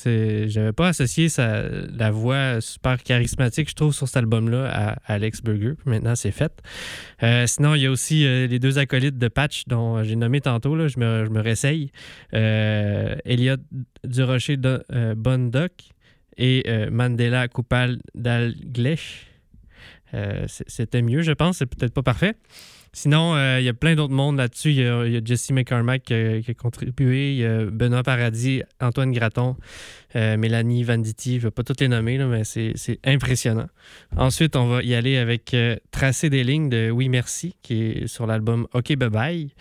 j'avais 0.04 0.74
pas 0.74 0.90
associé 0.90 1.28
la 1.38 2.12
voix 2.12 2.62
super 2.62 3.02
charismatique, 3.04 3.70
je 3.70 3.76
trouve, 3.76 3.94
sur 3.94 4.08
cet 4.08 4.18
album-là 4.18 4.70
à, 4.72 5.14
Alex 5.14 5.42
Burger. 5.42 5.74
Maintenant, 5.86 6.16
c'est 6.16 6.32
fait. 6.32 6.52
Euh, 7.24 7.48
sinon, 7.48 7.76
il 7.76 7.82
y 7.82 7.86
a 7.86 7.92
aussi 7.92 8.26
euh, 8.26 8.48
les 8.48 8.60
deux 8.60 8.78
acolytes 8.78 9.18
de 9.18 9.28
Patch 9.28 9.64
dont 9.68 10.04
j'ai 10.04 10.16
nommé 10.16 10.42
tantôt. 10.42 10.76
Là, 10.76 10.88
je, 10.88 11.00
me, 11.00 11.26
je 11.26 11.30
me 11.30 11.42
réessaye. 11.42 11.92
Euh, 12.34 13.16
Elliot 13.26 13.58
Durocher 14.04 14.58
de 14.58 14.84
euh, 14.94 15.16
et 16.38 16.64
Mandela 16.90 17.48
Koupal 17.50 18.00
d'Alglech. 18.16 19.28
C'était 20.48 21.02
mieux, 21.02 21.22
je 21.22 21.34
pense. 21.34 21.58
C'est 21.58 21.66
peut-être 21.66 21.94
pas 21.94 22.04
parfait. 22.04 22.36
Sinon, 22.94 23.36
euh, 23.36 23.60
il 23.60 23.66
y 23.66 23.70
a 23.70 23.74
plein 23.74 23.96
d'autres 23.96 24.14
mondes 24.14 24.38
là-dessus. 24.38 24.72
Il 24.72 24.80
y, 24.80 25.18
a 25.18 25.22
Jesse 25.24 25.52
McCormack 25.52 26.04
qui 26.04 26.14
a, 26.14 26.54
contribué. 26.58 27.34
Il 27.34 27.38
y 27.38 27.46
a 27.46 27.66
Benoît 27.66 28.04
Paradis, 28.04 28.64
Antoine 28.80 29.12
Graton, 29.12 29.56
euh, 30.16 30.38
Mélanie 30.38 30.84
Venditti. 30.84 31.34
Je 31.34 31.38
ne 31.38 31.42
vais 31.44 31.52
pas 31.52 31.64
toutes 31.64 31.82
les 31.82 31.88
nommer, 31.88 32.18
là, 32.18 32.26
mais 32.26 32.44
c'est 32.44 33.00
impressionnant. 33.06 33.68
Ensuite, 34.18 34.56
on 34.56 34.68
va 34.68 34.84
y 34.84 34.96
aller 34.96 35.18
avec 35.18 35.54
euh, 35.54 35.76
Tracer 35.92 36.30
des 36.30 36.44
lignes 36.44 36.70
de 36.70 36.90
Oui 36.90 37.10
Merci, 37.10 37.56
qui 37.62 37.84
est 37.84 38.08
sur 38.08 38.26
l'album 38.26 38.68
OK 38.74 38.96
Bye 38.96 39.10
Bye 39.10 39.54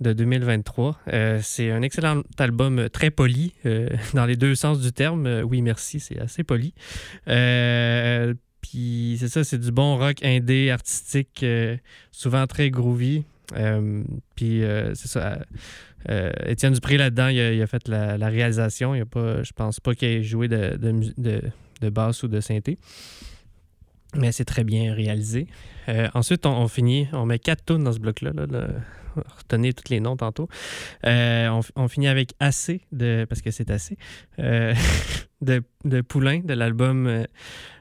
de 0.00 0.12
2023. 0.12 1.00
Euh, 1.12 1.40
c'est 1.42 1.70
un 1.70 1.82
excellent 1.82 2.22
album 2.38 2.88
très 2.90 3.10
poli, 3.10 3.54
dans 4.14 4.26
les 4.26 4.36
deux 4.36 4.54
sens 4.54 4.80
du 4.80 4.92
terme. 4.92 5.42
Oui 5.44 5.62
Merci, 5.62 6.00
c'est 6.00 6.20
assez 6.20 6.44
poli. 6.44 6.74
C'est 9.18 9.28
ça, 9.28 9.44
c'est 9.44 9.58
du 9.58 9.70
bon 9.70 9.96
rock 9.96 10.16
indé, 10.24 10.70
artistique, 10.70 11.42
euh, 11.42 11.76
souvent 12.10 12.46
très 12.46 12.70
groovy. 12.70 13.24
Euh, 13.56 14.02
puis 14.34 14.64
euh, 14.64 14.94
c'est 14.94 15.08
ça. 15.08 15.38
euh, 16.10 16.32
Étienne 16.46 16.72
Dupré 16.72 16.96
là-dedans, 16.96 17.28
il 17.28 17.62
a, 17.62 17.66
fait 17.66 17.86
la, 17.88 18.16
réalisation. 18.28 18.94
Il 18.94 19.02
a 19.02 19.06
pas, 19.06 19.42
je 19.42 19.52
pense 19.52 19.80
pas 19.80 19.94
qu'il 19.94 20.08
ait 20.08 20.22
joué 20.22 20.48
de, 20.48 20.76
de, 20.76 21.12
de- 21.18 21.42
de 21.80 21.88
basse 21.90 22.22
ou 22.22 22.28
de 22.28 22.40
synthé. 22.40 22.78
Mais 24.16 24.32
c'est 24.32 24.44
très 24.44 24.64
bien 24.64 24.94
réalisé. 24.94 25.46
Euh, 25.88 26.08
ensuite, 26.14 26.46
on, 26.46 26.68
finit, 26.68 27.08
on 27.12 27.26
met 27.26 27.38
quatre 27.38 27.64
tunes 27.64 27.84
dans 27.84 27.92
ce 27.92 27.98
bloc-là. 27.98 28.32
Là, 28.34 28.46
là. 28.46 28.68
Retenez 29.36 29.72
tous 29.72 29.90
les 29.92 30.00
noms 30.00 30.16
tantôt. 30.16 30.48
Euh, 31.06 31.60
on, 31.76 31.88
finit 31.88 32.08
avec 32.08 32.32
Assez, 32.40 32.80
de, 32.90 33.26
parce 33.28 33.42
que 33.42 33.52
c'est 33.52 33.70
assez, 33.70 33.96
euh, 34.40 34.74
de, 35.40 35.62
de 35.84 36.00
Poulain, 36.00 36.40
de 36.40 36.52
l'album 36.52 37.24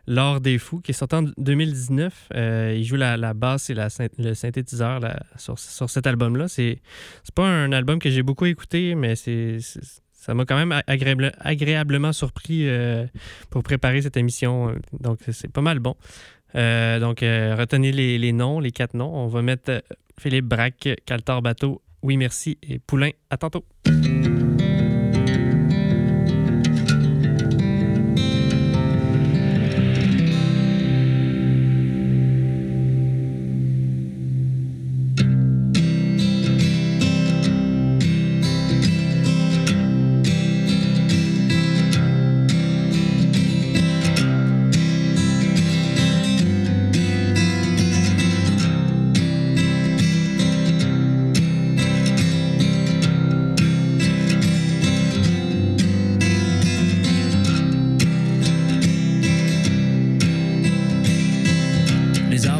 L'Or 0.05 0.41
des 0.41 0.59
Fous, 0.59 0.79
qui 0.81 0.91
est 0.91 0.93
sorti 0.93 1.15
en 1.15 1.23
2019. 1.37 2.29
Euh, 2.35 2.75
il 2.77 2.83
joue 2.83 2.97
la, 2.97 3.17
la 3.17 3.33
basse 3.33 3.69
et 3.69 3.73
la, 3.73 3.87
le 4.19 4.33
synthétiseur 4.33 4.99
sur, 5.37 5.57
sur 5.57 5.89
cet 5.89 6.05
album-là. 6.05 6.47
C'est 6.47 6.81
c'est 7.23 7.33
pas 7.33 7.47
un 7.47 7.71
album 7.71 7.99
que 7.99 8.09
j'ai 8.09 8.21
beaucoup 8.23 8.45
écouté, 8.45 8.93
mais 8.95 9.15
c'est- 9.15 9.57
ça 10.25 10.33
m'a 10.33 10.45
quand 10.45 10.55
même 10.55 10.71
agréable- 10.87 11.33
agréablement 11.39 12.13
surpris 12.13 12.67
euh, 12.67 13.05
pour 13.49 13.61
préparer 13.61 14.01
cette 14.01 14.15
émission. 14.15 14.73
Donc, 14.99 15.19
c'est 15.31 15.51
pas 15.51 15.61
mal 15.61 15.79
bon. 15.79 15.95
Euh, 16.55 16.99
donc, 16.99 17.23
euh, 17.23 17.55
retenez 17.59 17.91
les, 17.91 18.17
les 18.17 18.31
noms, 18.31 18.59
les 18.59 18.71
quatre 18.71 18.93
noms. 18.93 19.13
On 19.13 19.27
va 19.27 19.41
mettre 19.41 19.83
Philippe 20.19 20.45
Braque, 20.45 20.89
Caltar 21.05 21.41
Bateau, 21.41 21.81
Oui 22.03 22.15
Merci 22.15 22.57
et 22.63 22.79
Poulain. 22.79 23.09
À 23.29 23.37
tantôt. 23.37 23.65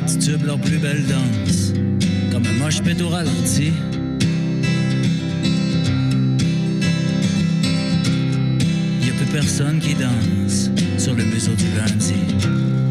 Arbres 0.04 0.20
titubent 0.20 0.46
leur 0.46 0.60
plus 0.60 0.78
belle 0.78 1.04
danse, 1.06 1.74
comme 2.32 2.46
un 2.46 2.64
moche 2.64 2.82
au 3.02 3.10
ralenti. 3.10 3.72
Y 9.02 9.10
a 9.10 9.14
plus 9.14 9.32
personne 9.32 9.80
qui 9.80 9.94
danse 9.94 10.72
sur 10.98 11.16
le 11.16 11.24
museau 11.24 11.54
du 11.54 11.66
lundi. 11.78 12.83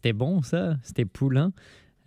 C'était 0.00 0.14
bon 0.14 0.40
ça, 0.40 0.78
c'était 0.82 1.04
Poulain. 1.04 1.52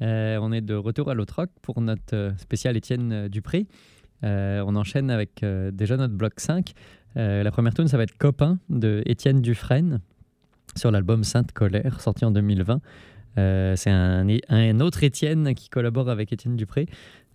Euh, 0.01 0.39
on 0.41 0.51
est 0.51 0.61
de 0.61 0.73
retour 0.73 1.11
à 1.11 1.13
l'autre 1.13 1.35
rock 1.35 1.51
pour 1.61 1.79
notre 1.79 2.15
euh, 2.15 2.31
spécial 2.37 2.75
Étienne 2.75 3.11
euh, 3.11 3.29
Dupré. 3.29 3.67
On 4.23 4.75
enchaîne 4.75 5.11
avec 5.11 5.45
déjà 5.73 5.97
notre 5.97 6.13
bloc 6.13 6.39
5. 6.39 6.71
Euh, 7.17 7.43
la 7.43 7.51
première 7.51 7.73
tune, 7.73 7.89
ça 7.89 7.97
va 7.97 8.03
être 8.03 8.17
Copain 8.17 8.57
de 8.69 9.03
Étienne 9.05 9.41
Dufresne 9.41 9.99
sur 10.77 10.91
l'album 10.91 11.25
Sainte 11.25 11.51
Colère, 11.51 11.99
sorti 11.99 12.23
en 12.23 12.31
2020. 12.31 12.79
Euh, 13.37 13.75
c'est 13.75 13.91
un, 13.91 14.25
un 14.47 14.79
autre 14.79 15.03
Étienne 15.03 15.53
qui 15.53 15.67
collabore 15.69 16.09
avec 16.09 16.31
Étienne 16.31 16.55
Dupré. 16.55 16.87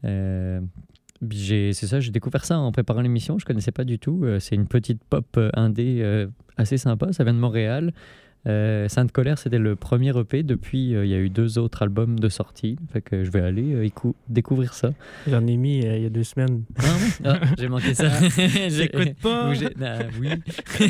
C'est 0.03 1.73
ça, 1.75 2.01
j'ai 2.01 2.11
découvert 2.11 2.47
ça 2.47 2.59
en 2.59 2.73
préparant 2.73 3.03
l'émission, 3.03 3.39
je 3.39 3.45
connaissais 3.45 3.71
pas 3.71 3.85
du 3.85 3.99
tout. 3.99 4.25
C'est 4.41 4.55
une 4.55 4.67
petite 4.67 5.05
pop 5.05 5.39
indé 5.53 6.27
assez 6.57 6.79
sympa, 6.79 7.13
ça 7.13 7.23
vient 7.23 7.35
de 7.35 7.39
Montréal. 7.39 7.93
Euh, 8.49 8.89
Sainte 8.89 9.13
Colère, 9.13 9.39
c'était 9.39 9.59
le 9.59 9.77
premier 9.77 10.17
EP. 10.19 10.43
Depuis, 10.43 10.95
euh, 10.95 11.05
il 11.05 11.11
y 11.11 11.15
a 11.15 11.19
eu 11.19 11.29
deux 11.29 11.59
autres 11.59 11.83
albums 11.83 12.19
de 12.19 12.29
sortie. 12.29 12.77
Fait 12.93 13.03
que 13.03 13.23
je 13.25 13.31
vais 13.31 13.41
aller 13.43 13.75
euh, 13.75 13.85
écou- 13.87 14.15
découvrir 14.29 14.73
ça. 14.75 14.93
J'en 15.29 15.47
ai 15.47 15.57
mis 15.57 15.85
euh, 15.87 15.97
il 15.99 16.03
y 16.05 16.07
a 16.07 16.11
deux 16.11 16.25
semaines. 16.25 16.65
Ah? 16.79 16.97
Ah, 17.25 17.41
j'ai 17.59 17.69
manqué 17.69 17.93
ça. 17.95 18.09
J'ai- 18.37 18.71
J'écoute 18.71 19.15
pas. 19.23 19.53
Ah, 19.83 19.99
oui. 20.21 20.29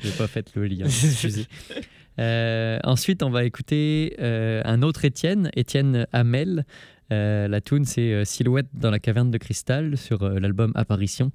j'ai 0.00 0.10
pas 0.16 0.26
fait 0.28 0.52
le 0.54 0.66
lien. 0.66 0.86
ensuite, 2.84 3.22
on 3.22 3.30
va 3.30 3.44
écouter 3.44 4.14
un 4.20 4.82
autre 4.82 5.04
Étienne, 5.04 5.50
Étienne 5.56 6.06
Hamel. 6.12 6.64
La 7.10 7.60
tune, 7.60 7.84
c'est 7.84 8.24
Silhouette 8.24 8.68
dans 8.74 8.90
la 8.90 8.98
caverne 8.98 9.30
de 9.30 9.38
cristal 9.38 9.96
sur 9.96 10.28
l'album 10.28 10.72
Apparition. 10.74 11.32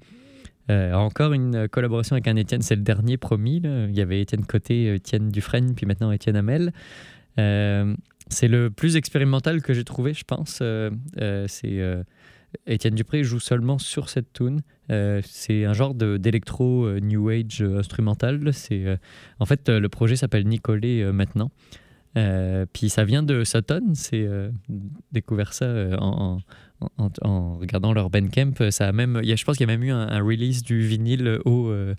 Euh, 0.70 0.92
encore 0.94 1.32
une 1.32 1.54
euh, 1.54 1.68
collaboration 1.68 2.14
avec 2.14 2.26
un 2.26 2.36
Étienne, 2.36 2.62
c'est 2.62 2.76
le 2.76 2.82
dernier 2.82 3.16
promis. 3.16 3.60
Il 3.64 3.94
y 3.94 4.00
avait 4.00 4.20
Étienne 4.20 4.46
Côté, 4.46 4.88
euh, 4.88 4.94
Étienne 4.94 5.30
Dufresne, 5.30 5.74
puis 5.74 5.86
maintenant 5.86 6.10
Étienne 6.10 6.36
Hamel. 6.36 6.72
C'est 7.36 8.48
le 8.48 8.70
plus 8.70 8.96
expérimental 8.96 9.60
que 9.60 9.74
j'ai 9.74 9.84
trouvé, 9.84 10.14
je 10.14 10.24
pense. 10.24 10.62
C'est 11.46 12.04
Étienne 12.66 12.94
Dupré 12.94 13.22
joue 13.22 13.40
seulement 13.40 13.78
sur 13.78 14.08
cette 14.08 14.32
tune. 14.32 14.62
C'est 14.88 15.64
un 15.66 15.74
genre 15.74 15.94
d'électro 15.94 16.88
new 17.00 17.28
age 17.28 17.60
instrumental. 17.60 18.54
C'est 18.54 18.98
en 19.40 19.44
fait 19.44 19.68
le 19.68 19.88
projet 19.90 20.16
s'appelle 20.16 20.46
Nicolet 20.46 21.12
maintenant. 21.12 21.50
Euh, 22.16 22.64
puis 22.72 22.90
ça 22.90 23.04
vient 23.04 23.22
de 23.22 23.44
Sutton. 23.44 23.92
C'est 23.94 24.24
euh, 24.24 24.50
découvert 25.12 25.52
ça 25.52 25.64
euh, 25.64 25.96
en, 25.98 26.38
en- 26.80 26.90
en- 27.04 27.10
en 27.22 27.58
regardant 27.58 27.92
leur 27.92 28.10
Bandcamp. 28.10 28.52
Ça 28.70 28.88
a 28.88 28.92
même, 28.92 29.20
il 29.22 29.28
y 29.28 29.32
a, 29.32 29.36
je 29.36 29.44
pense 29.44 29.56
qu'il 29.56 29.68
y 29.68 29.70
a 29.70 29.76
même 29.76 29.84
eu 29.84 29.90
un, 29.90 30.08
un 30.08 30.22
release 30.22 30.62
du 30.62 30.80
vinyle 30.86 31.40
au, 31.44 31.68
euh, 31.70 31.94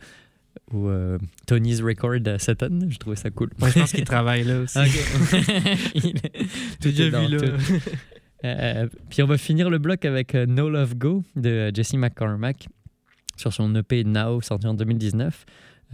au 0.74 0.88
euh, 0.90 1.18
Tony's 1.48 1.82
Record 1.82 2.26
à 2.28 2.40
Sutton. 2.40 2.88
Je 2.90 2.98
trouvais 2.98 3.18
ça 3.18 3.30
cool. 3.30 3.50
Moi, 3.60 3.70
je 3.70 3.80
pense 3.80 3.92
qu'il 3.92 4.06
travaille 4.06 4.44
là 4.46 4.62
aussi. 4.62 4.80
Déjà 6.82 7.10
vu 7.10 7.38
là. 7.38 7.48
Euh, 8.44 8.88
puis 9.10 9.24
on 9.24 9.28
va 9.28 9.38
finir 9.38 9.70
le 9.70 9.80
bloc 9.80 10.06
avec 10.06 10.36
euh, 10.36 10.46
No 10.46 10.70
Love 10.70 10.96
Go 10.96 11.24
de 11.36 11.50
euh, 11.50 11.72
Jesse 11.74 11.94
McCormack 11.96 12.68
sur 13.38 13.52
son 13.52 13.74
EP 13.76 14.04
Now 14.04 14.42
sorti 14.42 14.68
en 14.68 14.76
2019. 14.76 15.46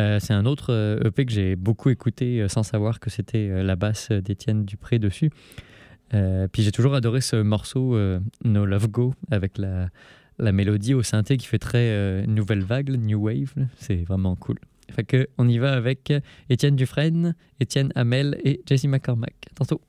Euh, 0.01 0.19
c'est 0.19 0.33
un 0.33 0.45
autre 0.45 0.73
euh, 0.73 0.99
EP 1.05 1.25
que 1.25 1.31
j'ai 1.31 1.55
beaucoup 1.55 1.89
écouté 1.89 2.41
euh, 2.41 2.47
sans 2.47 2.63
savoir 2.63 2.99
que 2.99 3.09
c'était 3.09 3.63
la 3.63 3.75
basse 3.75 4.11
d'Étienne 4.11 4.65
Dupré 4.65 4.99
dessus. 4.99 5.29
Puis 6.51 6.63
j'ai 6.63 6.73
toujours 6.73 6.93
adoré 6.93 7.21
ce 7.21 7.37
morceau 7.37 7.97
No 8.43 8.65
Love 8.65 8.89
Go 8.89 9.13
avec 9.31 9.57
la, 9.57 9.87
la 10.39 10.51
mélodie 10.51 10.93
au 10.93 11.03
synthé 11.03 11.37
qui 11.37 11.47
fait 11.47 11.57
très 11.57 12.27
nouvelle 12.27 12.63
vague, 12.65 12.89
new 12.89 13.27
wave. 13.27 13.53
C'est 13.77 14.03
vraiment 14.03 14.35
cool. 14.35 14.59
On 15.37 15.47
y 15.47 15.57
va 15.57 15.71
avec 15.71 16.11
Étienne 16.49 16.75
Dufresne, 16.75 17.33
Étienne 17.61 17.93
Hamel 17.95 18.37
et 18.43 18.59
Jesse 18.67 18.87
McCormack. 18.87 19.35
Tantôt. 19.55 19.79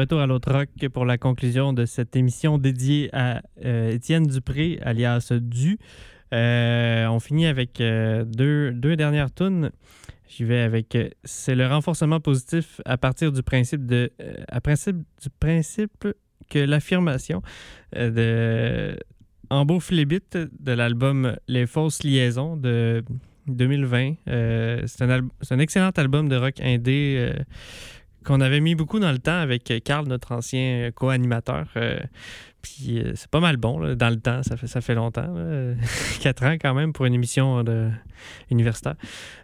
Retour 0.00 0.20
à 0.20 0.26
l'autre 0.26 0.50
rock 0.50 0.70
pour 0.94 1.04
la 1.04 1.18
conclusion 1.18 1.74
de 1.74 1.84
cette 1.84 2.16
émission 2.16 2.56
dédiée 2.56 3.10
à 3.12 3.42
euh, 3.66 3.90
Étienne 3.90 4.26
Dupré, 4.26 4.78
alias 4.82 5.30
Du. 5.38 5.78
Euh, 6.32 7.06
on 7.08 7.20
finit 7.20 7.46
avec 7.46 7.82
euh, 7.82 8.24
deux, 8.24 8.72
deux 8.72 8.96
dernières 8.96 9.30
tunes. 9.30 9.70
J'y 10.26 10.44
vais 10.44 10.60
avec. 10.60 10.96
c'est 11.24 11.54
le 11.54 11.66
renforcement 11.66 12.18
positif 12.18 12.80
à 12.86 12.96
partir 12.96 13.30
du 13.30 13.42
principe 13.42 13.84
de. 13.84 14.10
à 14.48 14.62
principe 14.62 14.96
du 14.96 15.28
principe 15.38 16.06
que 16.48 16.58
l'affirmation 16.58 17.42
de 17.94 18.96
Ambo 19.50 19.80
Flébit 19.80 20.20
de 20.32 20.72
l'album 20.72 21.36
Les 21.46 21.66
fausses 21.66 22.04
liaisons 22.04 22.56
de 22.56 23.04
2020. 23.48 24.14
Euh, 24.28 24.82
c'est, 24.86 25.02
un 25.02 25.28
un 25.50 25.58
excellent 25.58 25.90
album 25.90 26.30
de 26.30 26.36
rock 26.36 26.54
indé 26.62 27.34
qu'on 28.30 28.40
avait 28.40 28.60
mis 28.60 28.76
beaucoup 28.76 29.00
dans 29.00 29.10
le 29.10 29.18
temps 29.18 29.38
avec 29.38 29.72
Carl, 29.84 30.06
notre 30.06 30.30
ancien 30.32 30.90
co-animateur. 30.94 31.66
Euh, 31.76 31.98
puis 32.62 33.00
euh, 33.00 33.12
c'est 33.16 33.28
pas 33.28 33.40
mal 33.40 33.56
bon 33.56 33.80
là, 33.80 33.96
dans 33.96 34.10
le 34.10 34.20
temps, 34.20 34.42
ça 34.44 34.56
fait, 34.56 34.94
longtemps. 34.94 35.34
Quatre 36.20 36.44
ans 36.44 36.52
quand 36.60 36.74
même 36.74 36.92
pour 36.92 37.06
une 37.06 37.14
émission 37.14 37.64
de 37.64 37.90
universitaire. 38.50 38.94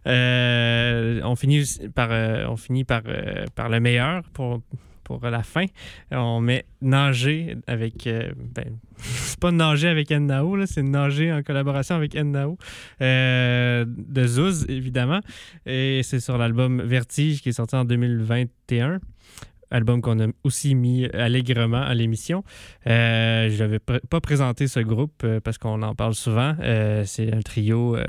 Euh, 0.07 1.21
on 1.25 1.35
finit 1.35 1.65
par, 1.95 2.09
euh, 2.13 2.47
on 2.49 2.57
finit 2.57 2.85
par, 2.85 3.03
euh, 3.07 3.47
par 3.57 3.69
le 3.69 3.81
meilleur 3.81 4.23
pour, 4.33 4.61
pour 5.07 5.25
la 5.25 5.43
fin. 5.43 5.65
On 6.11 6.41
met 6.41 6.65
nager 6.83 7.57
avec. 7.67 8.07
euh, 8.07 8.31
ben, 8.55 8.77
c'est 8.99 9.39
pas 9.39 9.53
nager 9.53 9.89
avec 9.89 10.11
Nao, 10.11 10.57
là, 10.57 10.67
c'est 10.67 10.83
nager 10.83 11.33
en 11.33 11.43
collaboration 11.43 11.95
avec 11.95 12.15
Nao. 12.15 12.59
Euh, 13.01 13.85
de 13.87 14.27
Zouz, 14.27 14.67
évidemment. 14.69 15.21
Et 15.65 16.01
c'est 16.03 16.21
sur 16.21 16.37
l'album 16.39 16.83
Vertige 16.83 17.41
qui 17.41 17.51
est 17.51 17.53
sorti 17.53 17.77
en 17.77 17.85
2021. 17.85 18.99
Album 19.73 20.01
qu'on 20.01 20.21
a 20.21 20.29
aussi 20.45 20.77
mis 20.77 21.07
allègrement 21.07 21.83
à 21.83 21.93
l'émission. 21.93 22.45
Euh, 22.87 23.51
je 23.51 23.59
n'avais 23.65 23.79
pr- 23.79 23.99
pas 24.09 24.21
présenté 24.21 24.69
ce 24.69 24.79
groupe 24.79 25.23
euh, 25.25 25.41
parce 25.41 25.59
qu'on 25.59 25.83
en 25.83 25.93
parle 25.97 26.15
souvent. 26.15 26.55
Euh, 26.61 27.03
c'est 27.05 27.35
un 27.35 27.41
trio 27.41 27.97
euh, 27.97 28.05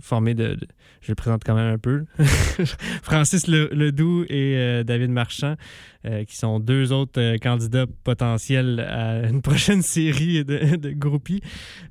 formé 0.00 0.32
de, 0.32 0.54
de- 0.54 0.66
Je 1.02 1.10
le 1.10 1.14
présente 1.14 1.42
quand 1.44 1.54
même 1.54 1.74
un 1.74 1.76
peu. 1.78 2.06
Francis 3.02 3.46
Le- 3.46 3.68
Ledoux 3.72 4.24
et 4.30 4.54
euh, 4.56 4.84
David 4.84 5.10
Marchand, 5.10 5.56
euh, 6.04 6.24
qui 6.24 6.36
sont 6.36 6.58
deux 6.58 6.92
autres 6.92 7.20
euh, 7.20 7.38
candidats 7.38 7.86
potentiels 8.02 8.80
à 8.80 9.28
une 9.28 9.40
prochaine 9.40 9.82
série 9.82 10.44
de, 10.44 10.90
groupies. 10.90 11.40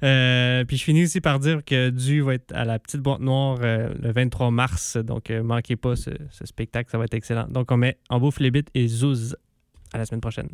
Euh, 0.03 0.65
puis 0.65 0.75
je 0.75 0.83
finis 0.83 1.03
aussi 1.03 1.21
par 1.21 1.39
dire 1.39 1.63
que 1.63 1.89
Du 1.89 2.21
va 2.21 2.33
être 2.33 2.53
à 2.53 2.65
la 2.65 2.77
petite 2.77 2.99
boîte 2.99 3.21
noire 3.21 3.59
le 3.61 4.11
23 4.11 4.51
mars. 4.51 4.97
Donc, 4.97 5.29
manquez 5.29 5.77
pas 5.77 5.95
ce, 5.95 6.09
ce 6.29 6.45
spectacle, 6.45 6.89
ça 6.91 6.97
va 6.97 7.05
être 7.05 7.13
excellent. 7.13 7.47
Donc, 7.47 7.71
on 7.71 7.77
met 7.77 7.97
En 8.09 8.19
bouffe 8.19 8.39
les 8.39 8.51
bits 8.51 8.65
et 8.73 8.87
Zouz. 8.87 9.37
À 9.93 9.97
la 9.97 10.05
semaine 10.05 10.21
prochaine. 10.21 10.49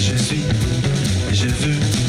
Je 0.00 0.16
suis, 0.16 0.42
je 1.32 1.48
veux, 1.48 2.07